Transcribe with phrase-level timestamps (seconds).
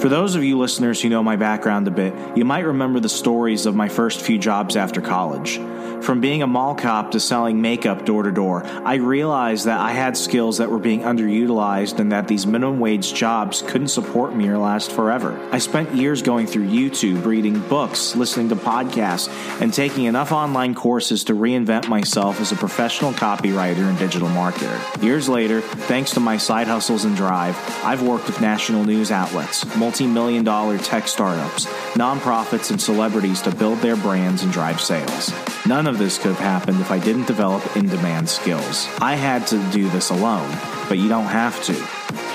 [0.00, 3.08] For those of you listeners who know my background a bit, you might remember the
[3.10, 5.58] stories of my first few jobs after college.
[6.02, 9.92] From being a mall cop to selling makeup door to door, I realized that I
[9.92, 14.48] had skills that were being underutilized and that these minimum wage jobs couldn't support me
[14.48, 15.38] or last forever.
[15.52, 19.28] I spent years going through YouTube, reading books, listening to podcasts,
[19.60, 25.02] and taking enough online courses to reinvent myself as a professional copywriter and digital marketer.
[25.02, 29.64] Years later, thanks to my side hustles and drive, I've worked with national news outlets,
[29.76, 35.30] multi million dollar tech startups, nonprofits, and celebrities to build their brands and drive sales.
[35.66, 38.88] None of this could have happened if I didn't develop in demand skills.
[39.00, 40.56] I had to do this alone,
[40.88, 41.74] but you don't have to.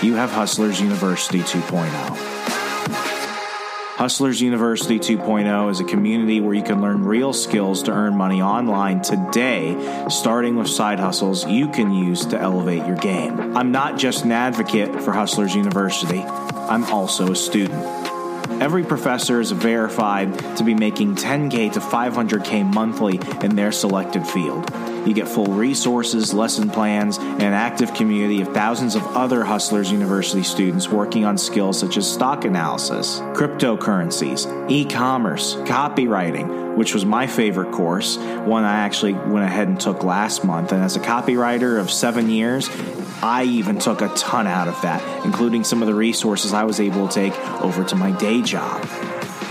[0.05, 2.35] You have Hustlers University 2.0.
[3.95, 8.41] Hustlers University 2.0 is a community where you can learn real skills to earn money
[8.41, 13.55] online today, starting with side hustles you can use to elevate your game.
[13.55, 18.04] I'm not just an advocate for Hustlers University, I'm also a student.
[18.61, 24.71] Every professor is verified to be making 10K to 500K monthly in their selected field.
[25.05, 29.91] You get full resources, lesson plans, and an active community of thousands of other Hustlers
[29.91, 37.05] University students working on skills such as stock analysis, cryptocurrencies, e commerce, copywriting, which was
[37.05, 40.71] my favorite course, one I actually went ahead and took last month.
[40.71, 42.67] And as a copywriter of seven years,
[43.21, 46.79] I even took a ton out of that, including some of the resources I was
[46.79, 48.83] able to take over to my day job.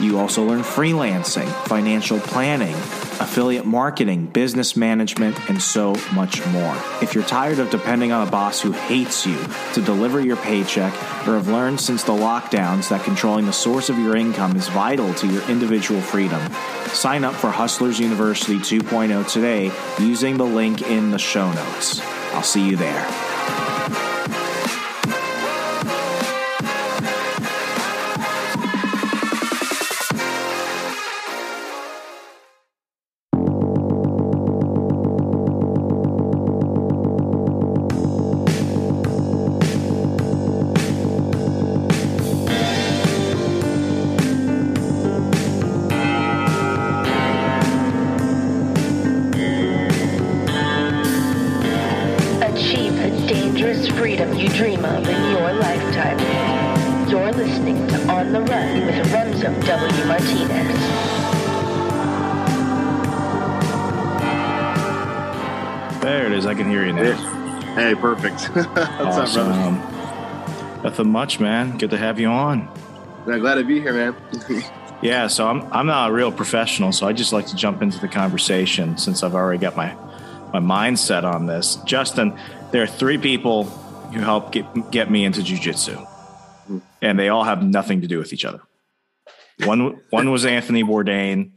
[0.00, 2.74] You also learn freelancing, financial planning,
[3.20, 6.76] affiliate marketing, business management, and so much more.
[7.00, 9.38] If you're tired of depending on a boss who hates you
[9.74, 10.92] to deliver your paycheck,
[11.26, 15.14] or have learned since the lockdowns that controlling the source of your income is vital
[15.14, 16.42] to your individual freedom,
[16.88, 22.00] sign up for Hustlers University 2.0 today using the link in the show notes.
[22.32, 23.33] I'll see you there.
[68.34, 68.56] Perfect.
[68.76, 69.52] What's up, brother?
[69.52, 70.82] Awesome.
[70.82, 71.78] Nothing much, man.
[71.78, 72.68] Good to have you on.
[73.26, 74.16] I'm glad to be here, man.
[75.02, 77.98] Yeah, so I'm I'm not a real professional, so I just like to jump into
[78.00, 79.94] the conversation since I've already got my
[80.50, 81.76] my mindset on this.
[81.84, 82.38] Justin,
[82.70, 85.96] there are three people who helped get get me into jujitsu,
[86.66, 86.78] hmm.
[87.02, 88.62] and they all have nothing to do with each other.
[89.64, 91.50] One one was Anthony Bourdain.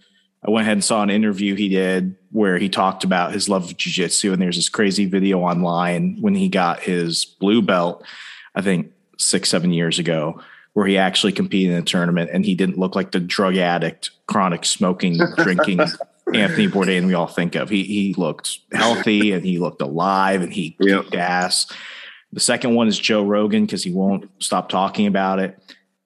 [0.46, 3.64] I went ahead and saw an interview he did where he talked about his love
[3.72, 8.06] of jujitsu, and there's this crazy video online when he got his blue belt,
[8.54, 10.40] I think six seven years ago,
[10.74, 14.12] where he actually competed in a tournament and he didn't look like the drug addict,
[14.28, 15.80] chronic smoking, drinking
[16.32, 17.70] Anthony Bourdain we all think of.
[17.70, 21.04] He he looked healthy and he looked alive and he Yep.
[21.06, 21.66] kicked ass.
[22.32, 25.58] The second one is Joe Rogan because he won't stop talking about it.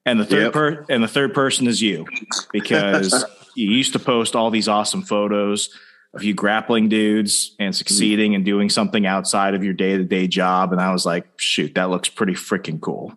[0.06, 0.52] And the third Yep.
[0.54, 2.06] per and the third person is you
[2.52, 3.22] because
[3.54, 5.68] you used to post all these awesome photos
[6.14, 7.76] of you grappling dudes and mm.
[7.76, 10.72] succeeding and doing something outside of your day to day job.
[10.72, 13.14] And I was like, shoot, that looks pretty freaking cool.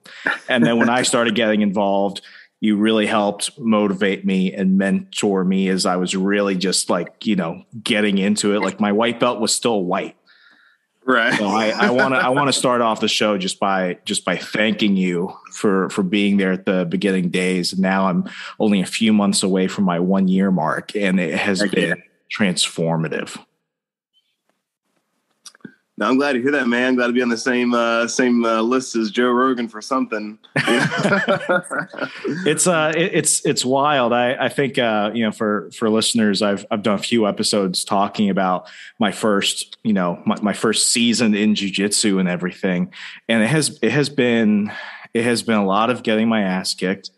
[0.47, 2.21] And then when I started getting involved,
[2.61, 7.35] you really helped motivate me and mentor me as I was really just like, you
[7.35, 8.61] know, getting into it.
[8.61, 10.15] Like my white belt was still white.
[11.07, 11.37] Right.
[11.37, 14.37] So I want to I want to start off the show just by just by
[14.37, 17.77] thanking you for for being there at the beginning days.
[17.77, 18.27] Now I'm
[18.59, 21.97] only a few months away from my one year mark, and it has Thank been
[21.97, 22.03] you.
[22.31, 23.37] Transformative.
[25.97, 26.95] No, I'm glad to hear that, man.
[26.95, 30.37] Glad to be on the same uh, same uh, list as Joe Rogan for something.
[32.45, 36.41] it's uh it, it's it's wild i i think uh you know for for listeners
[36.41, 38.67] i've i've done a few episodes talking about
[38.99, 42.91] my first you know my, my first season in jiu-jitsu and everything
[43.27, 44.71] and it has it has been
[45.13, 47.11] it has been a lot of getting my ass kicked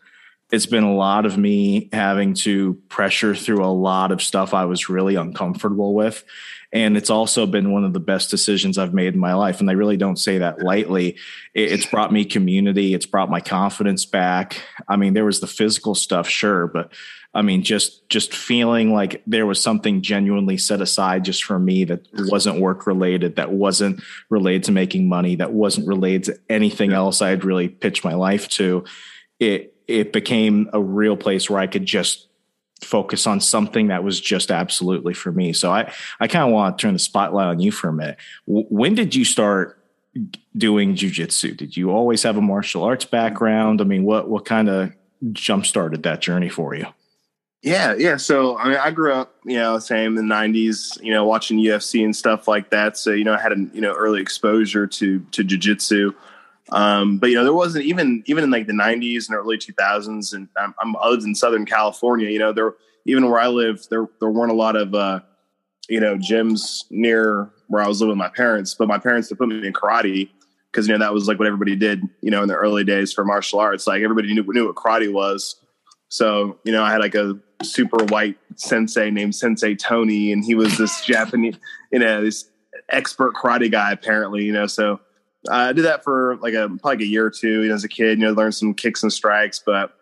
[0.50, 4.64] it's been a lot of me having to pressure through a lot of stuff i
[4.64, 6.24] was really uncomfortable with
[6.72, 9.60] and it's also been one of the best decisions I've made in my life.
[9.60, 11.16] And I really don't say that lightly.
[11.54, 12.92] It's brought me community.
[12.92, 14.60] It's brought my confidence back.
[14.86, 16.92] I mean, there was the physical stuff, sure, but
[17.34, 21.84] I mean, just just feeling like there was something genuinely set aside just for me
[21.84, 26.92] that wasn't work related, that wasn't related to making money, that wasn't related to anything
[26.92, 28.84] else I had really pitched my life to.
[29.38, 32.28] It it became a real place where I could just
[32.82, 35.52] focus on something that was just absolutely for me.
[35.52, 38.18] So I, I kind of want to turn the spotlight on you for a minute.
[38.46, 39.82] W- when did you start
[40.56, 41.56] doing jujitsu?
[41.56, 43.80] Did you always have a martial arts background?
[43.80, 44.92] I mean, what, what kind of
[45.32, 46.86] jump started that journey for you?
[47.62, 48.16] Yeah, yeah.
[48.16, 51.58] So I mean, I grew up, you know, same in the '90s, you know, watching
[51.58, 52.96] UFC and stuff like that.
[52.96, 56.14] So you know, I had a you know early exposure to to jujitsu.
[56.70, 60.34] Um, but you know, there wasn't even even in like the '90s and early 2000s,
[60.34, 60.94] and I'm, I'm
[61.24, 62.28] in Southern California.
[62.28, 62.74] You know, there
[63.06, 65.20] even where I lived, there there weren't a lot of uh,
[65.88, 68.74] you know gyms near where I was living with my parents.
[68.74, 70.28] But my parents would put me in karate
[70.70, 72.02] because you know that was like what everybody did.
[72.20, 75.12] You know, in the early days for martial arts, like everybody knew knew what karate
[75.12, 75.56] was.
[76.08, 80.54] So you know, I had like a super white sensei named Sensei Tony, and he
[80.54, 81.56] was this Japanese,
[81.90, 82.50] you know, this
[82.90, 84.44] expert karate guy apparently.
[84.44, 85.00] You know, so
[85.50, 87.62] I did that for like a probably like a year or two.
[87.62, 89.92] You know, as a kid, you know, learned some kicks and strikes, but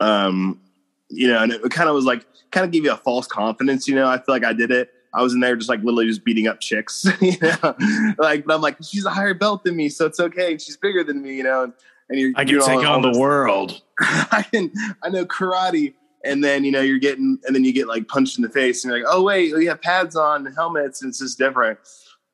[0.00, 0.60] um,
[1.08, 3.88] you know, and it kind of was like kind of give you a false confidence.
[3.88, 4.90] You know, I feel like I did it.
[5.14, 7.74] I was in there just like literally just beating up chicks, you know,
[8.18, 10.58] like, but I'm like, she's a higher belt than me, so it's okay.
[10.58, 11.72] She's bigger than me, you know, and,
[12.10, 13.80] and you're, I can you're take all- on all the world.
[14.00, 14.70] I can,
[15.02, 15.94] I know karate.
[16.24, 18.84] And then, you know, you're getting, and then you get like punched in the face
[18.84, 21.78] and you're like, oh, wait, we have pads on, helmets, and it's just different.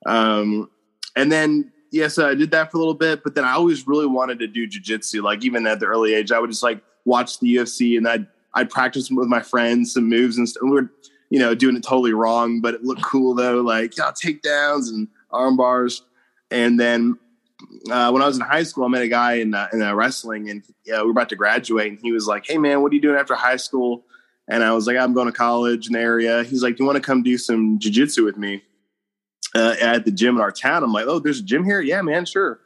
[0.05, 0.69] Um,
[1.15, 3.87] and then, yeah, so I did that for a little bit, but then I always
[3.87, 5.21] really wanted to do jujitsu.
[5.21, 8.27] Like, even at the early age, I would just like watch the UFC and I'd,
[8.53, 10.63] I'd practice with my friends some moves and stuff.
[10.63, 10.91] We were,
[11.29, 15.07] you know, doing it totally wrong, but it looked cool though, like, yeah, takedowns and
[15.31, 16.03] arm bars.
[16.51, 17.17] And then
[17.89, 19.93] uh, when I was in high school, I met a guy in uh, in uh,
[19.95, 22.95] wrestling, and we were about to graduate, and he was like, "Hey, man, what are
[22.95, 24.03] you doing after high school?"
[24.47, 26.87] And I was like, "I'm going to college in the area." He's like, "Do you
[26.87, 28.63] want to come do some jujitsu with me
[29.55, 31.81] uh, at the gym in our town?" I'm like, "Oh, there's a gym here?
[31.81, 32.59] Yeah, man, sure."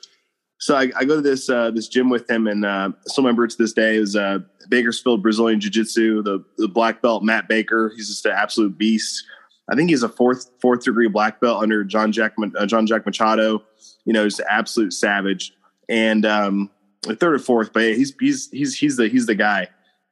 [0.59, 3.23] So I, I go to this uh, this gym with him, and uh, I still
[3.23, 3.95] remember it to this day.
[3.95, 7.93] It was uh, Bakersfield Brazilian Jiu Jitsu, the the black belt Matt Baker.
[7.95, 9.23] He's just an absolute beast.
[9.71, 13.05] I think he's a fourth fourth degree black belt under John Jack uh, John Jacques
[13.05, 13.63] Machado.
[14.05, 15.53] You know, just an absolute savage.
[15.87, 16.69] And um,
[17.03, 19.69] third or fourth, but he's he's he's he's the he's the guy.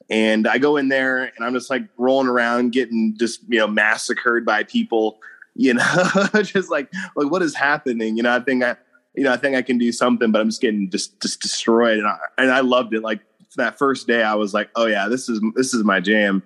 [0.10, 3.68] And I go in there, and I'm just like rolling around, getting just you know
[3.68, 5.20] massacred by people.
[5.58, 8.16] You know, just like like what is happening?
[8.16, 8.78] You know, I think I
[9.16, 11.98] you know I think I can do something, but I'm just getting just just destroyed.
[11.98, 13.02] And I, and I loved it.
[13.02, 13.22] Like
[13.56, 16.44] that first day, I was like, oh yeah, this is this is my jam.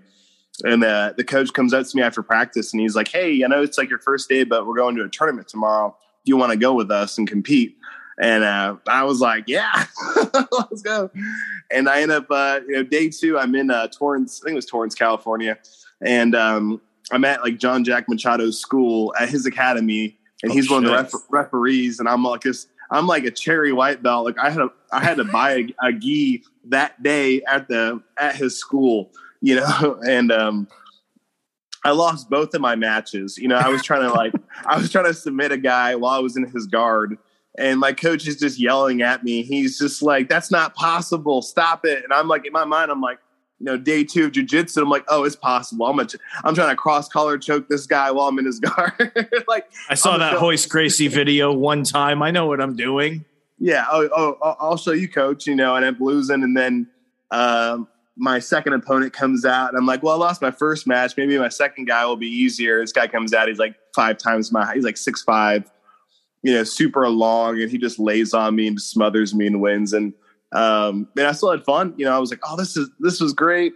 [0.64, 3.48] And uh, the coach comes up to me after practice and he's like, Hey, I
[3.48, 5.96] know it's like your first day, but we're going to a tournament tomorrow.
[6.26, 7.78] Do you want to go with us and compete?
[8.22, 9.86] And uh, I was like, Yeah,
[10.52, 11.10] let's go.
[11.72, 14.54] And I end up, uh, you know, day two, I'm in uh, Torrance, I think
[14.54, 15.58] it was Torrance, California.
[16.02, 16.82] And um,
[17.12, 20.18] I'm at like John Jacques Machado's school at his academy.
[20.44, 22.00] And Oh, he's one of the ref- referees.
[22.00, 24.26] And I'm like, this, I'm like a cherry white belt.
[24.26, 28.02] Like I had a, I had to buy a, a gi that day at the,
[28.18, 30.68] at his school you know and um
[31.84, 34.34] i lost both of my matches you know i was trying to like
[34.66, 37.18] i was trying to submit a guy while i was in his guard
[37.58, 41.86] and my coach is just yelling at me he's just like that's not possible stop
[41.86, 43.20] it and i'm like in my mind i'm like
[43.62, 46.10] you know day two of jiu-jitsu i'm like oh it's possible i'm gonna
[46.44, 49.14] i'm trying to cross collar choke this guy while i'm in his guard
[49.48, 52.24] like I saw that a- Royce Gracie video one time.
[52.24, 53.24] I know what I'm doing.
[53.60, 56.88] yeah oh, oh I'll- i'll show you coach you know and i'm losing and then
[57.30, 57.88] um
[58.18, 61.38] my second opponent comes out and i'm like well i lost my first match maybe
[61.38, 64.66] my second guy will be easier this guy comes out he's like five times my
[64.66, 64.76] height.
[64.76, 65.70] he's like six five
[66.42, 69.94] you know super long and he just lays on me and smothers me and wins
[69.94, 70.14] and
[70.54, 71.94] Um, and I still had fun.
[71.98, 73.74] You know, I was like, oh, this is this was great.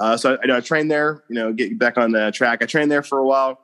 [0.00, 1.22] Uh, so I, I trained there.
[1.28, 2.62] You know, get back on the track.
[2.62, 3.60] I trained there for a while.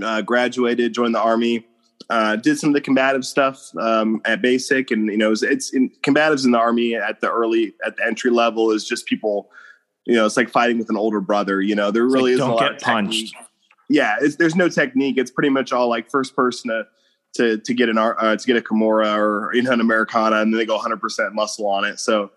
[0.00, 1.66] Uh, graduated, joined the army.
[2.10, 5.72] Uh, did some of the combative stuff um, at basic, and you know, it's, it's
[5.72, 9.50] in, combatives in the army at the early at the entry level is just people.
[10.04, 11.60] You know, it's like fighting with an older brother.
[11.60, 13.32] You know, there really like, is don't a lot get of punched.
[13.32, 13.48] technique.
[13.88, 15.16] Yeah, it's, there's no technique.
[15.16, 16.86] It's pretty much all like first person to
[17.34, 20.58] to to get an uh, to get a Kimura or know, an Americana, and then
[20.58, 21.98] they go 100 percent muscle on it.
[21.98, 22.30] So,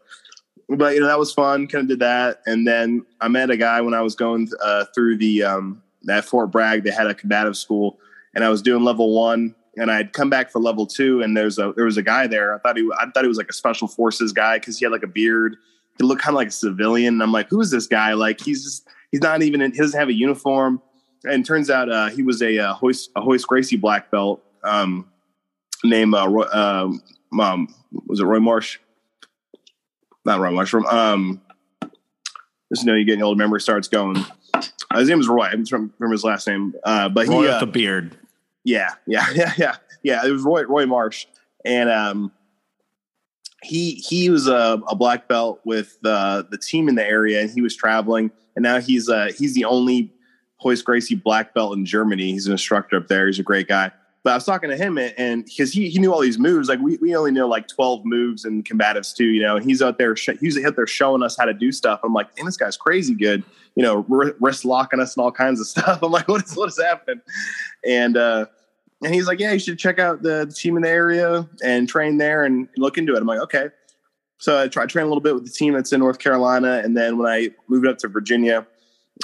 [0.70, 1.68] but you know that was fun.
[1.68, 4.86] Kind of did that, and then I met a guy when I was going uh,
[4.94, 6.84] through the um, that Fort Bragg.
[6.84, 8.00] They had a combative school,
[8.34, 11.60] and I was doing level one, and I'd come back for level two, and there's
[11.60, 12.56] a there was a guy there.
[12.56, 14.92] I thought he I thought he was like a special forces guy because he had
[14.92, 15.58] like a beard.
[15.98, 17.16] He looked kind of like a civilian.
[17.16, 18.14] And I'm like, who is this guy?
[18.14, 20.82] Like he's just he's not even in, he doesn't have a uniform.
[21.24, 25.08] And turns out uh, he was a, uh Royce a Royce Gracie black belt um,
[25.84, 27.02] named uh, Roy, um,
[27.40, 27.74] um,
[28.08, 28.80] was it Roy Marsh?
[30.26, 30.70] Not Roy Marsh.
[30.70, 31.42] From um,
[32.74, 33.38] just know you're getting old.
[33.38, 34.18] Memory starts going.
[34.54, 35.46] Uh, his name is Roy.
[35.46, 38.18] I'm from, from his last name, uh, but Roy he with uh, the beard.
[38.64, 40.26] yeah, yeah, yeah, yeah, yeah.
[40.26, 41.28] It was Roy Roy Marsh,
[41.64, 42.32] and um,
[43.64, 47.50] he he was a, a black belt with uh, the team in the area, and
[47.50, 50.12] he was traveling, and now he's uh, he's the only
[50.64, 52.32] Royce Gracie black belt in Germany.
[52.32, 53.28] He's an instructor up there.
[53.28, 53.92] He's a great guy.
[54.26, 56.80] But I was talking to him, and because he he knew all these moves, like
[56.80, 59.56] we, we only know like twelve moves in combatives too, you know.
[59.56, 62.00] And he's out there, he's out there showing us how to do stuff.
[62.04, 63.44] I'm like, damn, this guy's crazy good,
[63.76, 64.04] you know,
[64.40, 66.00] wrist locking us and all kinds of stuff.
[66.02, 67.22] I'm like, what is what is happening?
[67.88, 68.48] And uh,
[69.04, 71.88] and he's like, yeah, you should check out the, the team in the area and
[71.88, 73.20] train there and look into it.
[73.20, 73.70] I'm like, okay.
[74.40, 76.98] So I tried train a little bit with the team that's in North Carolina, and
[76.98, 78.66] then when I moved up to Virginia,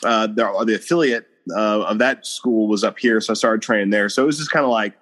[0.06, 3.90] uh, the, the affiliate uh, of that school was up here, so I started training
[3.90, 4.10] there.
[4.10, 4.94] So it was just kind of like,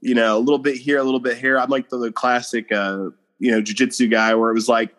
[0.00, 1.58] you know, a little bit here, a little bit here.
[1.58, 4.94] I'm like the, the classic, uh, you know, jujitsu guy where it was like,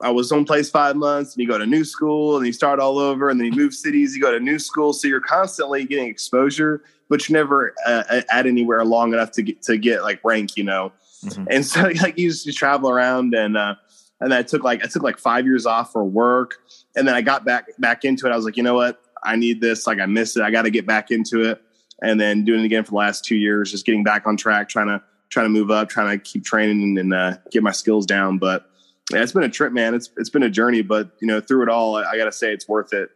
[0.00, 2.78] I was one someplace five months, and you go to new school, and you start
[2.78, 5.84] all over, and then you move cities, you go to new school, so you're constantly
[5.84, 10.20] getting exposure, but you're never uh, at anywhere long enough to get to get like
[10.24, 10.92] rank, you know.
[11.24, 11.46] Mhm.
[11.50, 13.74] And so like you used to travel around, and uh,
[14.20, 16.58] and I took like I took like five years off for work,
[16.96, 18.32] and then I got back back into it.
[18.32, 19.86] I was like, you know what, I need this.
[19.86, 20.42] Like I missed it.
[20.42, 21.62] I got to get back into it,
[22.02, 24.68] and then doing it again for the last two years, just getting back on track,
[24.68, 28.06] trying to trying to move up, trying to keep training and uh, get my skills
[28.06, 28.38] down.
[28.38, 28.70] But
[29.12, 29.94] yeah, it's been a trip, man.
[29.94, 32.32] It's it's been a journey, but you know, through it all, I, I got to
[32.32, 33.10] say it's worth it.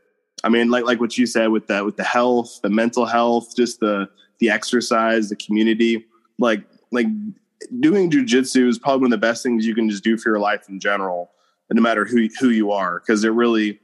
[0.45, 3.57] I mean, like like what you said with the with the health, the mental health,
[3.57, 6.05] just the the exercise, the community,
[6.39, 7.07] like like
[7.81, 10.41] doing jujitsu is probably one of the best things you can just do for your
[10.41, 11.31] life in general,
[11.71, 13.79] no matter who who you are, because it really,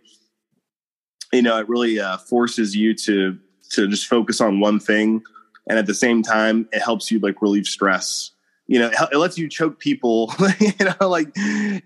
[1.33, 3.39] you know, it really uh, forces you to
[3.71, 5.23] to just focus on one thing,
[5.69, 8.31] and at the same time, it helps you like relieve stress.
[8.67, 10.33] You know, it, it lets you choke people.
[10.61, 11.37] you know, like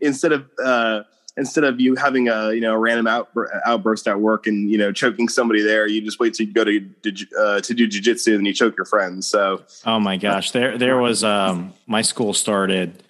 [0.01, 1.03] instead of uh,
[1.37, 3.31] instead of you having a you know a random out,
[3.65, 6.65] outburst at work and you know choking somebody there, you just wait till you go
[6.65, 6.91] to
[7.39, 9.27] uh, to do jujitsu and you choke your friends.
[9.27, 13.03] So Oh my gosh, there there was um my school started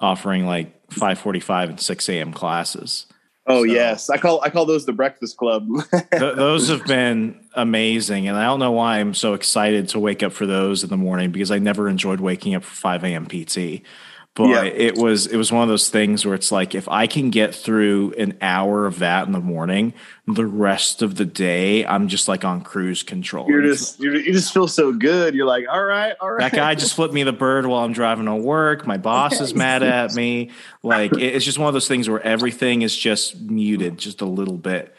[0.00, 2.32] offering like 5:45 and 6 a.m.
[2.32, 3.06] classes.
[3.48, 5.68] Oh So- yes, I call I call those the Breakfast Club.
[5.90, 10.22] Th- those have been amazing, and I don't know why I'm so excited to wake
[10.22, 13.26] up for those in the morning because I never enjoyed waking up for 5 a.m.
[13.26, 13.82] PT.
[14.38, 14.62] But Yeah.
[14.62, 17.52] it was it was one of those things where it's like if I can get
[17.54, 19.92] through an hour of that in the morning,
[20.28, 23.48] the rest of the day I'm just like on cruise control.
[23.48, 25.34] you're just you just feel so good.
[25.34, 26.40] You're like, all right, all right.
[26.40, 28.86] that guy just flipped me the bird while I'm driving to work.
[28.86, 30.50] My boss is mad at me.
[30.84, 34.56] Like it's just one of those things where everything is just muted just a little
[34.56, 34.94] bit.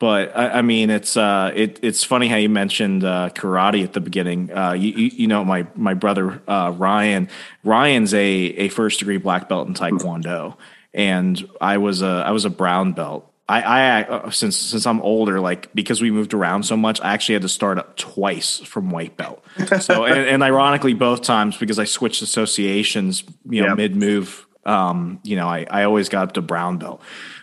[0.00, 3.92] But I, I mean, it's uh, it, it's funny how you mentioned uh, karate at
[3.92, 4.50] the beginning.
[4.50, 7.28] Uh, you, you, you know, my my brother uh, Ryan.
[7.62, 10.56] Ryan's a a first degree black belt in taekwondo,
[10.94, 13.30] and I was a I was a brown belt.
[13.46, 17.12] I, I uh, since since I'm older, like because we moved around so much, I
[17.12, 19.44] actually had to start up twice from white belt.
[19.80, 23.76] So and, and ironically, both times because I switched associations, you know, Yep.
[23.76, 27.02] mid move, um, you know, I, I always got up to brown belt.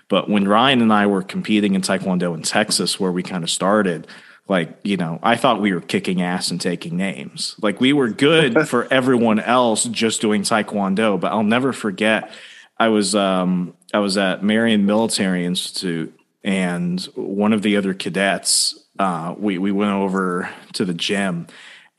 [0.10, 3.50] But when Ryan and I were competing in Taekwondo in Texas, where we kind of
[3.50, 4.08] started,
[4.48, 7.56] like, you know, I thought we were kicking ass and taking names.
[7.62, 11.20] Like we were good for everyone else just doing Taekwondo.
[11.20, 12.32] But I'll never forget
[12.80, 18.88] I was um I was at Marion Military Institute and one of the other cadets,
[19.00, 21.48] uh, we, we went over to the gym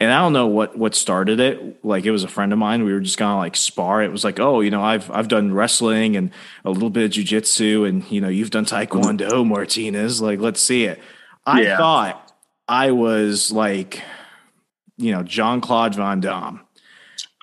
[0.01, 1.85] and I don't know what what started it.
[1.85, 2.85] Like it was a friend of mine.
[2.85, 4.03] We were just gonna like spar.
[4.03, 6.31] It was like, oh, you know, I've I've done wrestling and
[6.65, 10.21] a little bit of jujitsu, and you know, you've done taekwondo, Martinez.
[10.23, 11.01] Like, let's see it.
[11.47, 11.77] I Yeah.
[11.79, 12.33] thought
[12.69, 14.03] I was like,
[14.97, 16.61] you know, John Claude Van Damme.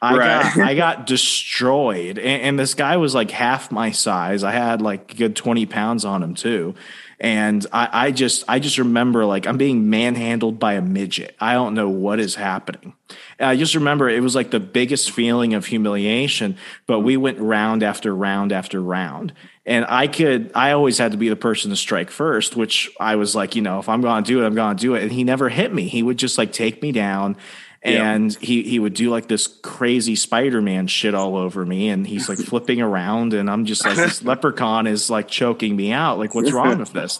[0.02, 0.54] I Right.
[0.56, 4.44] got I got destroyed, and, and this guy was like half my size.
[4.44, 6.76] I had like a good twenty pounds on him too,
[7.20, 11.36] and I, I just I just remember like I'm being manhandled by a midget.
[11.40, 12.94] I don't know what is happening.
[13.40, 16.58] And I just remember it was like the biggest feeling of humiliation.
[16.88, 19.34] But we went round after round after round,
[19.66, 23.16] and I could I always had to be the person to strike first, which I
[23.16, 25.04] was like, you know, if I'm to do it, I'm to do it.
[25.04, 25.88] And he never hit me.
[25.88, 27.38] He would just like take me down
[27.86, 32.27] and he he would do like this crazy Spider-Man shit all over me and he's
[32.27, 36.18] like flipping around and I'm just like this leprechaun is like choking me out.
[36.18, 37.20] Like what's wrong with this?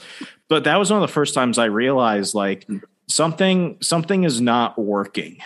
[0.50, 2.78] But that was one of the first times I realized like hmm.
[3.08, 5.38] something something is not working.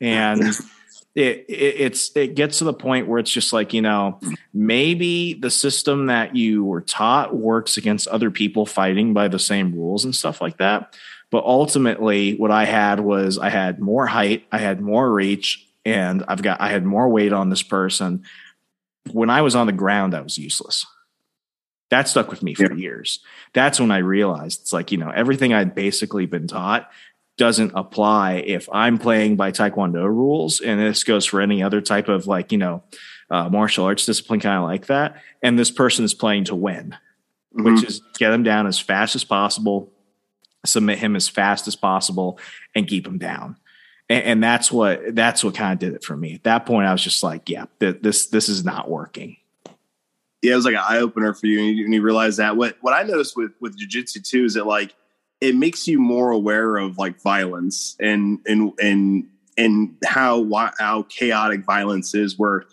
[0.00, 0.42] And
[1.14, 4.18] it, it it's it gets to the point where it's just like you know
[4.52, 9.72] maybe the system that you were taught works against other people fighting by the same
[9.72, 10.94] rules and stuff like that
[11.34, 16.22] but ultimately, what I had was I had more height, I had more reach, and
[16.28, 18.22] I've got I had more weight on this person.
[19.10, 20.86] When I was on the ground, I was useless.
[21.90, 23.18] That stuck with me for years.
[23.52, 26.88] That's when I realized it's like, you know, everything I'd basically been taught
[27.36, 30.60] doesn't apply if I'm playing by Taekwondo rules.
[30.60, 32.84] And this goes for any other type of like, you know,
[33.28, 35.20] uh, martial arts discipline, kind of like that.
[35.42, 36.96] And this person is playing to win,
[37.50, 39.90] which is get them down as fast as possible,
[40.64, 42.38] submit him as fast as possible
[42.74, 43.56] and keep him down.
[44.08, 46.34] And, and that's what that's what kind of did it for me.
[46.34, 49.36] At that point, I was just like, yeah, th- this this is not working.
[50.44, 52.56] yeah, it was like an eye opener for you, and you, and you realize that.
[52.56, 54.94] What what I noticed with with jujitsu too is that like
[55.40, 60.46] it makes you more aware of like violence and and and and how
[60.78, 62.38] how chaotic violence is.
[62.38, 62.64] Where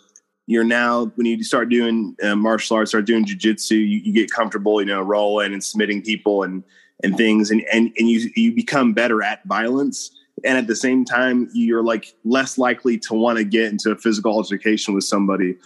[0.46, 4.30] you're now when you start doing uh, martial arts, start doing jujitsu, you, you get
[4.30, 6.62] comfortable, you know, rolling and submitting people and
[7.02, 10.10] and things, and and and you you become better at violence.
[10.44, 13.96] And at the same time, you're like less likely to want to get into a
[13.96, 15.56] physical altercation with somebody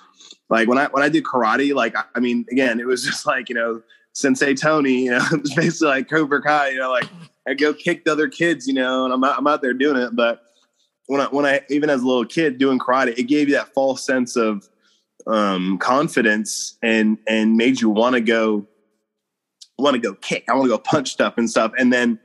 [0.49, 3.49] like when I when I did karate, like I, mean, again, it was just like
[3.49, 7.09] you know, Sensei Tony, you know, it was basically like Cobra Kai, you know, like
[7.47, 10.01] I go kick the other kids, you know, and I'm out, I'm out there doing
[10.01, 10.15] it.
[10.15, 10.43] But
[11.07, 13.75] when I when I even as a little kid doing karate, it gave you that
[13.75, 14.69] false sense of
[15.27, 18.67] um, confidence and and made you want to go
[19.79, 20.45] want to go kick.
[20.49, 21.73] I want to go punch stuff and stuff.
[21.79, 22.19] And then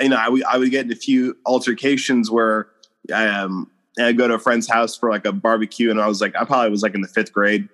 [0.00, 2.68] you know, I would I would get in a few altercations where
[3.12, 6.20] I um I'd go to a friend's house for like a barbecue, and I was
[6.20, 7.68] like, I probably was like in the fifth grade,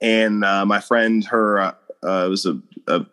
[0.00, 3.06] and uh, my friend, her, uh, uh, was a, a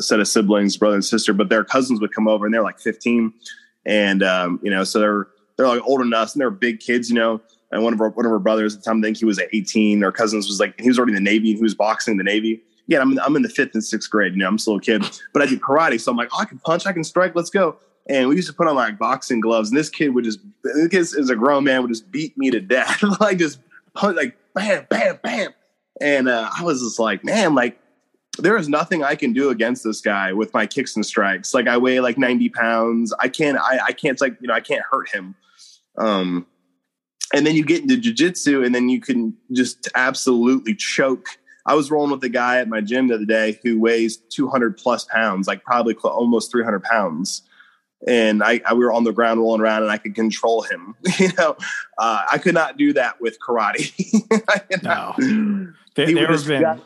[0.00, 2.78] set of siblings, brother and sister, but their cousins would come over, and they're like
[2.78, 3.34] 15,
[3.84, 5.26] and um, you know, so they're
[5.56, 7.40] they're like older than us, and they're big kids, you know.
[7.70, 9.38] And one of our one of our brothers at the time, I think he was
[9.38, 10.02] 18.
[10.02, 12.18] Our cousins was like he was already in the Navy, and he was boxing in
[12.18, 12.62] the Navy.
[12.86, 14.32] Yeah, I'm in, I'm in the fifth and sixth grade.
[14.32, 16.44] You know, I'm still a kid, but I do karate, so I'm like, oh, I
[16.44, 17.76] can punch, I can strike, let's go.
[18.08, 20.88] And we used to put on like boxing gloves, and this kid would just, this
[20.88, 23.58] kid is a grown man, would just beat me to death, like just
[23.94, 25.50] punch, like bam, bam, bam.
[26.00, 27.78] And uh, I was just like, man, like
[28.38, 31.54] there is nothing I can do against this guy with my kicks and strikes.
[31.54, 33.14] Like I weigh like 90 pounds.
[33.18, 35.34] I can't, I, I can't like, you know, I can't hurt him.
[35.96, 36.46] Um,
[37.34, 41.26] and then you get into jujitsu and then you can just absolutely choke.
[41.66, 44.76] I was rolling with a guy at my gym the other day who weighs 200
[44.76, 47.42] plus pounds, like probably cl- almost 300 pounds.
[48.06, 50.94] And I, I, we were on the ground rolling around and I could control him.
[51.18, 51.56] you know,
[51.98, 53.92] uh, I could not do that with karate.
[54.48, 56.80] I could not- There, he there would been,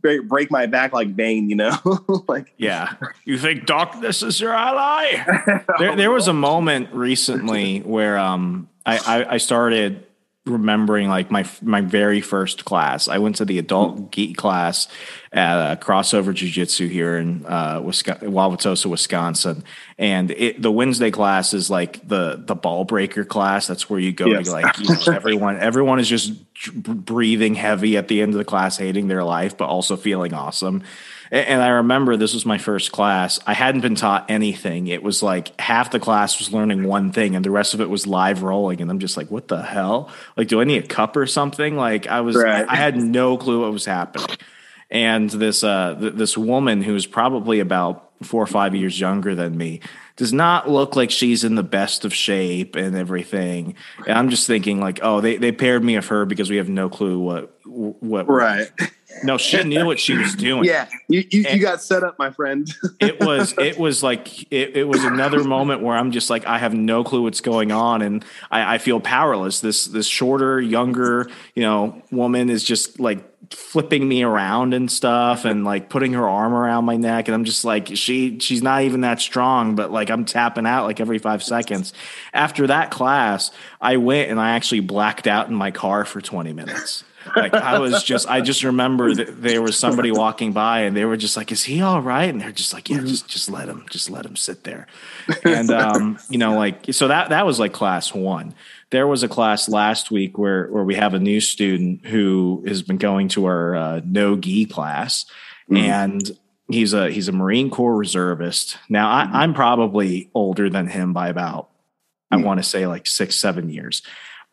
[0.00, 1.76] break, break my back like Bane, you know,
[2.28, 2.94] like yeah.
[3.24, 5.24] You think darkness is your ally?
[5.78, 10.06] there, there was a moment recently where um, I, I, I started
[10.44, 13.06] remembering like my my very first class.
[13.06, 14.88] I went to the adult geek class
[15.32, 19.62] at uh, crossover jiu-jitsu here in uh, Wisconsin, Wauwatosa, Wisconsin,
[19.98, 23.66] and it, the Wednesday class is like the the ball breaker class.
[23.68, 24.46] That's where you go Yes.
[24.46, 26.32] to like you know, everyone everyone is just
[26.74, 30.82] breathing heavy at the end of the class, hating their life, but also feeling awesome.
[31.32, 33.40] And I remember this was my first class.
[33.46, 34.88] I hadn't been taught anything.
[34.88, 37.88] It was like half the class was learning one thing and the rest of it
[37.88, 38.82] was live rolling.
[38.82, 40.10] And I'm just like, what the hell?
[40.36, 41.74] Like, do I need a cup or something?
[41.74, 42.66] Like, I was, Right.
[42.68, 44.36] I had no clue what was happening.
[44.90, 49.56] And this, uh, th- this woman who's probably about four or five years younger than
[49.56, 49.80] me
[50.16, 53.74] does not look like she's in the best of shape and everything.
[54.06, 56.68] And I'm just thinking like, oh, they, they paired me of her because we have
[56.68, 58.70] no clue what, what, right.
[59.24, 60.64] No, she knew what she was doing.
[60.64, 62.72] Yeah, you, you, you got set up, my friend.
[63.00, 66.58] it was it was like it, it was another moment where I'm just like I
[66.58, 69.60] have no clue what's going on and I, I feel powerless.
[69.60, 75.44] This this shorter, younger, you know, woman is just like flipping me around and stuff
[75.44, 78.82] and like putting her arm around my neck and I'm just like she she's not
[78.82, 81.92] even that strong but like I'm tapping out like every 5 seconds.
[82.32, 86.52] After that class, I went and I actually blacked out in my car for 20
[86.52, 87.04] minutes.
[87.36, 91.04] Like I was just I just remember that there was somebody walking by and they
[91.04, 93.68] were just like is he all right and they're just like yeah just just let
[93.68, 94.86] him just let him sit there.
[95.44, 98.54] And um you know like so that that was like class 1
[98.92, 102.82] there was a class last week where where we have a new student who has
[102.82, 105.24] been going to our uh, no gi class,
[105.64, 105.78] mm-hmm.
[105.78, 108.76] and he's a he's a Marine Corps reservist.
[108.90, 109.34] Now mm-hmm.
[109.34, 111.70] I, am probably older than him by about
[112.30, 112.44] mm-hmm.
[112.44, 114.02] I want to say like six seven years,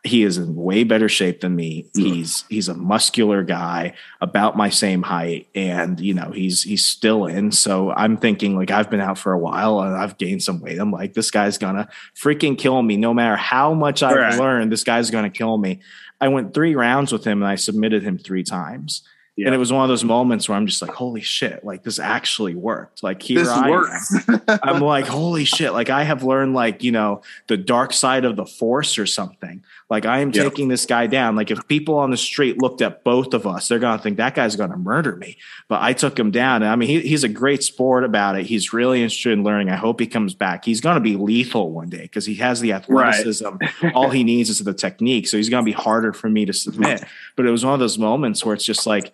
[0.04, 1.86] he is in way better shape than me.
[1.94, 2.02] Hmm.
[2.02, 7.26] He's he's a muscular guy, about my same height, and you know he's he's still
[7.26, 7.52] in.
[7.52, 10.80] So I'm thinking like I've been out for a while and I've gained some weight.
[10.80, 12.96] I'm like this guy's gonna freaking kill me.
[12.96, 14.40] No matter how much I've right.
[14.40, 15.82] learned, this guy's gonna kill me.
[16.22, 19.04] I went three rounds with him and I submitted him three times.
[19.40, 19.46] Yeah.
[19.46, 21.98] And it was one of those moments where I'm just like, holy shit, like this
[21.98, 23.04] actually worked.
[23.04, 24.14] Like here this I works.
[24.28, 24.42] am.
[24.64, 28.36] I'm like, holy shit, like I have learned like, you know, the dark side of
[28.36, 29.64] the force or something.
[29.90, 30.44] Like I am yep.
[30.44, 31.38] taking this guy down.
[31.38, 34.36] Like if people on the street looked at both of us, they're gonna think that
[34.36, 35.38] guy's gonna murder me.
[35.70, 36.62] But I took him down.
[36.62, 38.46] And I mean, he, he's a great sport about it.
[38.46, 39.70] He's really interested in learning.
[39.70, 40.66] I hope he comes back.
[40.66, 43.48] He's gonna be lethal one day because he has the athleticism.
[43.82, 43.94] Right.
[43.96, 45.30] All he needs is the technique.
[45.30, 47.04] So he's gonna be harder for me to submit.
[47.36, 49.14] But it was one of those moments where it's just like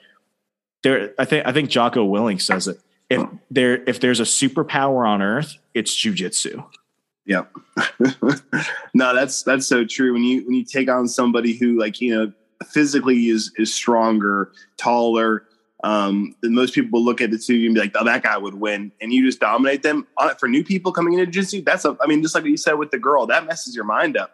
[0.85, 2.79] there I think I think Jocko Willink says it.
[3.09, 6.63] If there if there's a superpower on earth, it's jujitsu.
[7.25, 7.45] Yeah.
[8.93, 10.13] no, that's that's so true.
[10.13, 12.33] When you when you take on somebody who like, you know,
[12.67, 15.47] physically is is stronger, taller,
[15.83, 18.91] um, most people look at the two and be like, "Oh, that guy would win,"
[19.01, 20.07] and you just dominate them.
[20.39, 22.91] For new people coming into jiu-jitsu, that's a, I mean, just like you said with
[22.91, 24.31] the girl, that messes your mind up.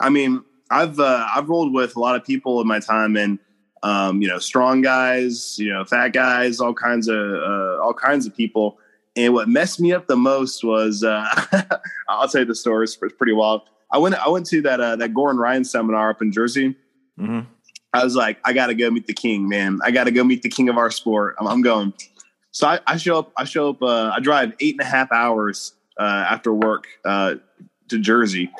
[0.00, 3.38] I mean, I've uh, I've rolled with a lot of people in my time, and
[3.84, 8.26] um, you know, strong guys, you know, fat guys, all kinds of uh, all kinds
[8.26, 8.78] of people.
[9.14, 11.26] And what messed me up the most was uh,
[12.08, 12.84] I'll tell you the story.
[12.84, 13.62] It's pretty wild.
[13.92, 16.74] I went I went to that uh, that Gordon Ryan seminar up in Jersey.
[17.20, 17.40] Mm-hmm.
[17.92, 19.78] I was like, I got to go meet the king, man.
[19.84, 21.36] I got to go meet the king of our sport.
[21.38, 21.92] I'm, I'm going.
[22.50, 23.32] So I, I, show up.
[23.36, 23.82] I show up.
[23.82, 27.34] Uh, I drive eight and a half hours uh, after work uh,
[27.88, 28.50] to Jersey.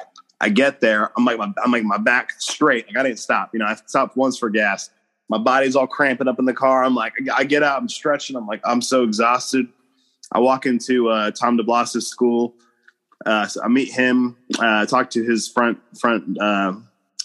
[0.40, 1.10] I get there.
[1.16, 2.86] I'm like, my, I'm like my back straight.
[2.86, 3.50] Like I didn't stop.
[3.54, 4.90] You know, I stopped once for gas
[5.28, 6.84] my body's all cramping up in the car.
[6.84, 8.36] I'm like, I get out, I'm stretching.
[8.36, 9.66] I'm like, I'm so exhausted.
[10.32, 12.54] I walk into uh, Tom DeBlass's school.
[13.24, 16.74] Uh, so I meet him, uh, talk to his front front uh,